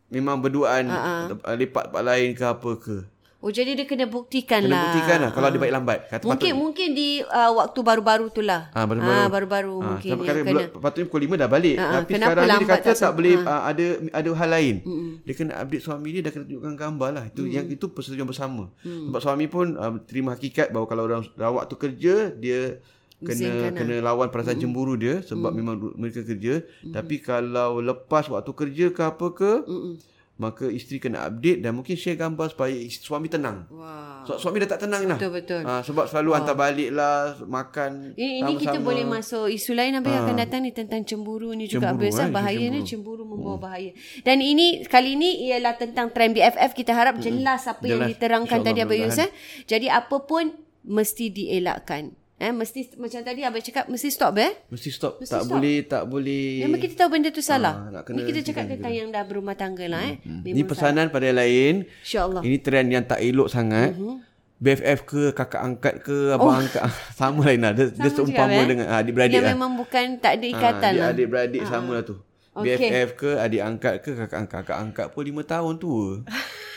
memang 0.10 0.38
berduaan 0.42 0.84
uh-huh. 0.86 1.56
lepak 1.58 1.90
tempat 1.90 2.04
lain 2.06 2.30
ke 2.38 2.46
apa 2.46 2.72
ke. 2.78 2.98
Oh 3.40 3.56
jadi 3.56 3.72
dia 3.72 3.88
kena 3.88 4.04
buktikan 4.04 4.68
Kena 4.68 4.76
lah. 4.76 4.84
buktikan 4.92 5.18
lah 5.24 5.32
kalau 5.32 5.48
dia 5.48 5.60
baik 5.64 5.72
lambat. 5.72 6.00
Kata 6.12 6.28
Mungkin 6.28 6.54
mungkin 6.60 6.88
di 6.92 7.24
uh, 7.24 7.52
waktu 7.56 7.80
baru-baru 7.80 8.28
tu 8.36 8.44
lah. 8.44 8.68
Ah, 8.76 8.84
baru-baru. 8.84 9.16
Ah, 9.16 9.28
baru-baru 9.32 9.76
Ah, 9.80 9.88
mungkin 9.96 10.12
sebab 10.12 10.24
kata 10.28 10.40
kena. 10.44 10.62
kena. 10.68 10.80
patutnya 10.84 11.06
pukul 11.08 11.22
5 11.24 11.40
dah 11.40 11.48
balik. 11.48 11.76
Ah, 11.80 11.92
Tapi 12.04 12.12
kenapa 12.20 12.28
sekarang 12.36 12.44
ni 12.44 12.52
dia 12.52 12.68
kata 12.68 12.90
tak 12.92 13.00
tak, 13.00 13.12
boleh 13.16 13.36
ah, 13.48 13.62
ada 13.72 13.86
ada 14.12 14.30
hal 14.36 14.50
lain. 14.52 14.76
Mm-mm. 14.84 15.12
Dia 15.24 15.34
kena 15.40 15.54
update 15.56 15.84
suami 15.88 16.08
dia 16.12 16.22
dah 16.28 16.32
kena 16.36 16.44
tunjukkan 16.52 16.74
gambar 16.76 17.10
lah. 17.16 17.24
Itu 17.32 17.42
yang 17.48 17.66
itu 17.72 17.86
persetujuan 17.88 18.28
bersama. 18.28 18.64
Mm. 18.84 19.08
Sebab 19.08 19.20
suami 19.24 19.46
pun 19.48 19.66
uh, 19.80 19.94
terima 20.04 20.36
hakikat 20.36 20.76
bahawa 20.76 20.86
kalau 20.92 21.04
orang 21.08 21.24
rawat 21.40 21.64
tu 21.72 21.80
kerja 21.80 22.36
dia 22.36 22.84
kena 23.20 23.36
Izinkan 23.36 23.72
kena 23.76 23.96
lawan 24.04 24.28
perasaan 24.32 24.60
mm. 24.60 24.64
cemburu 24.68 25.00
dia 25.00 25.24
sebab 25.24 25.52
mm. 25.52 25.58
memang 25.64 25.76
mereka 25.96 26.28
kerja. 26.28 26.60
Mm. 26.84 26.92
Tapi 26.92 27.16
kalau 27.24 27.80
lepas 27.80 28.28
waktu 28.28 28.52
kerja 28.52 28.86
ke 28.92 29.00
apa 29.00 29.28
ke 29.32 29.52
Mm-mm. 29.64 29.96
Maka 30.40 30.72
isteri 30.72 31.04
kena 31.04 31.28
update 31.28 31.60
dan 31.60 31.76
mungkin 31.76 32.00
share 32.00 32.16
gambar 32.16 32.56
supaya 32.56 32.72
suami 32.88 33.28
tenang. 33.28 33.68
Wah. 33.76 34.24
So, 34.24 34.40
suami 34.40 34.64
dah 34.64 34.72
tak 34.72 34.88
tenang 34.88 35.04
lah. 35.04 35.20
Betul 35.20 35.32
betul. 35.36 35.62
Ha, 35.68 35.84
sebab 35.84 36.08
selalu 36.08 36.30
hantar 36.32 36.56
balik 36.56 36.96
lah, 36.96 37.36
makan 37.44 38.16
Ini, 38.16 38.48
ini 38.48 38.54
kita 38.56 38.80
boleh 38.80 39.04
masuk 39.04 39.52
isu 39.52 39.76
lain 39.76 40.00
apa 40.00 40.08
yang 40.08 40.24
akan 40.24 40.38
datang 40.40 40.64
ni 40.64 40.72
tentang 40.72 41.04
cemburu 41.04 41.52
ni 41.52 41.68
juga 41.68 41.92
Cemburu, 41.92 42.08
biasa 42.08 42.22
eh, 42.24 42.28
bahaya 42.32 42.56
cemburu. 42.56 42.72
ni 42.72 42.88
cemburu 42.88 43.24
membawa 43.28 43.58
bahaya. 43.60 43.92
Dan 44.24 44.40
ini 44.40 44.88
kali 44.88 45.20
ini 45.20 45.52
ialah 45.52 45.76
tentang 45.76 46.08
trend 46.16 46.32
BFF 46.32 46.72
kita 46.72 46.96
harap 46.96 47.20
jelas 47.20 47.68
apa 47.68 47.84
yang 47.84 48.00
Jelas. 48.08 48.16
diterangkan 48.16 48.60
tadi 48.64 48.80
Abang 48.80 49.00
Yus 49.04 49.20
eh. 49.20 49.30
Jadi 49.68 49.92
apa 49.92 50.24
pun 50.24 50.56
mesti 50.88 51.36
dielakkan. 51.36 52.16
Eh 52.40 52.56
mesti 52.56 52.96
macam 52.96 53.20
tadi 53.20 53.44
abang 53.44 53.60
cakap 53.60 53.92
mesti 53.92 54.08
stop 54.08 54.40
eh. 54.40 54.64
Mesti 54.72 54.90
stop. 54.90 55.20
Mesti 55.20 55.28
tak 55.28 55.44
stop. 55.44 55.52
boleh, 55.52 55.78
tak 55.84 56.04
boleh. 56.08 56.64
Memang 56.64 56.80
kita 56.80 56.94
tahu 56.96 57.10
benda 57.12 57.30
tu 57.30 57.44
salah. 57.44 57.92
Ni 57.92 58.00
kena 58.00 58.20
kita 58.24 58.40
cakap 58.48 58.64
tentang 58.72 58.94
yang 58.96 59.08
dah 59.12 59.28
berumah 59.28 59.60
tangga 59.60 59.84
lah 59.92 60.08
eh. 60.08 60.24
Ini 60.24 60.64
pesanan 60.64 61.12
pada 61.12 61.28
yang 61.28 61.36
lain. 61.36 61.74
InsyaAllah. 62.00 62.40
Ini 62.40 62.58
trend 62.64 62.88
yang 62.90 63.04
tak 63.04 63.20
elok 63.20 63.52
sangat. 63.52 63.92
Mhm. 63.92 64.32
BFF 64.60 65.08
ke, 65.08 65.22
kakak 65.32 65.64
angkat 65.64 66.04
ke, 66.04 66.36
abang 66.36 66.60
angkat. 66.60 66.84
sama 67.20 67.48
lain 67.48 67.64
lah. 67.64 67.72
Dia, 67.72 68.12
seumpama 68.12 68.52
juga, 68.52 68.60
eh? 68.60 68.68
dengan 68.68 68.86
ah, 68.92 69.00
adik-beradik 69.00 69.36
Yang 69.40 69.44
lah. 69.48 69.54
memang 69.56 69.72
bukan 69.80 70.06
tak 70.20 70.32
ada 70.36 70.44
Ah, 70.44 70.52
ikatan 70.52 70.92
dia 70.92 71.00
lah. 71.00 71.08
adik-beradik 71.16 71.64
sama 71.64 71.92
lah 71.96 72.04
tu. 72.04 72.16
Okey. 72.60 72.76
BFF 72.76 73.10
ke, 73.16 73.30
adik 73.40 73.62
angkat 73.64 73.94
ke, 74.04 74.12
kakak 74.20 74.40
angkat. 74.44 74.60
Kakak 74.68 74.78
angkat 74.84 75.06
pun 75.12 75.24
5 75.24 75.44
tahun 75.48 75.74
tua. 75.80 76.08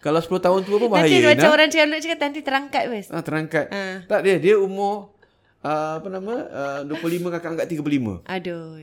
Kalau 0.00 0.16
10 0.18 0.32
tahun 0.40 0.60
tua 0.64 0.76
pun 0.80 0.88
bahaya. 0.88 1.04
Nanti 1.04 1.20
macam 1.22 1.44
Ina. 1.44 1.54
orang 1.54 1.68
cakap, 1.68 1.86
cakap 2.00 2.18
nanti 2.18 2.40
terangkat 2.40 2.84
wes. 2.88 3.06
Ah, 3.08 3.20
terangkat. 3.20 3.66
Ah. 3.68 4.00
Tak 4.04 4.20
dia, 4.24 4.40
dia 4.40 4.56
umur 4.56 5.12
uh, 5.60 6.00
apa 6.00 6.08
nama? 6.08 6.34
Uh, 6.88 6.96
25 6.96 7.28
kakak 7.30 7.50
angkat 7.54 7.66
35. 7.68 8.24
Aduh. 8.24 8.80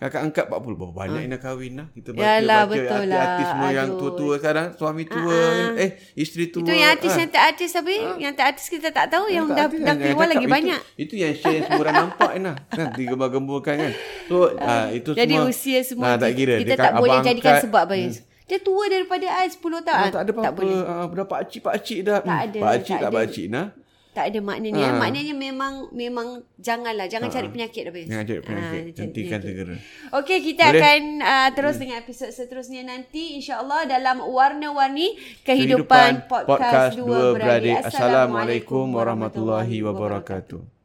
Kakak 0.00 0.22
angkat 0.24 0.48
40 0.48 0.80
Berapa 0.80 0.94
banyak 0.96 1.20
yang 1.20 1.32
nak 1.36 1.42
kahwin 1.44 1.72
lah 1.76 1.86
Kita 1.92 2.16
baca, 2.16 2.24
Yalah, 2.24 2.62
baca 2.64 2.72
betul 2.72 3.04
lah. 3.04 3.20
artis 3.20 3.46
semua 3.52 3.68
yang 3.68 3.84
Aduh. 3.84 3.98
tua-tua 4.00 4.34
sekarang 4.40 4.66
Suami 4.72 5.04
tua 5.04 5.36
Eh 5.76 5.90
isteri 6.16 6.48
tua 6.48 6.64
Itu 6.64 6.72
yang 6.72 6.88
artis 6.88 7.12
Ah. 7.12 7.18
yang 7.20 7.28
tak 7.28 7.42
artis 7.44 7.68
tapi 7.68 7.94
yang 8.16 8.32
tak 8.32 8.46
artis 8.48 8.66
kita 8.72 8.88
tak 8.88 9.12
tahu 9.12 9.28
yang 9.28 9.44
Tak 9.44 9.52
dah 9.52 9.64
artis 9.68 9.76
dah 9.76 9.84
yang- 9.84 10.00
yang 10.00 10.08
keluar 10.08 10.24
cakap 10.24 10.32
lagi 10.32 10.40
itu, 10.40 10.54
banyak. 10.56 10.80
Itu 10.96 11.14
yang 11.20 11.32
share 11.36 11.52
yang 11.52 11.64
semua 11.68 11.82
orang 11.84 11.96
nampak 12.00 12.30
kan 12.32 12.48
Kan 12.72 12.86
digembar-gemburkan 12.96 13.74
kan 13.76 13.92
So 14.24 14.36
ah, 14.56 14.86
itu 14.88 15.10
Jadi 15.12 15.34
semua 15.36 15.50
usia 15.52 15.78
semua 15.84 16.06
ah, 16.06 16.16
tak 16.16 16.32
kira. 16.32 16.54
kita 16.56 16.68
Dia 16.70 16.76
tak 16.80 16.92
boleh 16.96 17.18
jadikan 17.20 17.54
sebab 17.60 17.82
bias. 17.84 18.16
Dia 18.50 18.58
tua 18.58 18.84
daripada 18.84 19.26
I 19.30 19.46
10 19.46 19.62
tahun. 19.62 19.86
ah, 19.96 20.10
Tak 20.10 20.20
ada 20.20 20.30
apa-apa 20.32 20.42
Tak 20.42 20.52
boleh. 20.52 20.78
ah, 20.82 21.06
Berapa 21.06 21.30
pakcik-pakcik 21.30 21.98
dah 22.02 22.18
Tak 22.20 22.40
ada, 22.44 22.58
Pakcik 22.60 22.92
tak 22.92 23.00
tak 23.00 23.12
pakcik 23.14 23.46
nah 23.46 23.66
Tak 24.10 24.24
ada 24.26 24.38
maknanya. 24.42 24.86
Ah. 24.88 24.98
Maknanya 24.98 25.34
memang 25.38 25.72
memang 25.94 26.26
janganlah 26.58 27.06
jangan 27.06 27.30
cari 27.30 27.46
penyakit 27.46 27.82
dah. 27.86 27.94
Jangan 27.94 28.24
cari 28.26 28.40
penyakit 28.42 28.82
Hentikan 28.98 29.38
segera 29.38 29.74
Okey, 30.12 30.38
kita 30.44 30.64
Boleh? 30.66 30.82
akan 30.82 31.00
uh, 31.22 31.48
terus 31.54 31.76
dengan 31.78 31.96
episod 31.96 32.26
seterusnya 32.28 32.82
nanti 32.82 33.38
insya-Allah 33.38 33.86
dalam 33.86 34.18
warna-warni 34.20 35.14
kehidupan, 35.40 35.46
Kehidupan 35.46 36.10
podcast, 36.26 36.58
podcast 36.58 36.92
dua 36.98 37.06
dua 37.06 37.18
beradik. 37.32 37.70
beradik 37.70 37.76
Assalamualaikum 37.86 38.84
warahmatullahi 38.90 39.78
wabarakatuh 39.80 40.79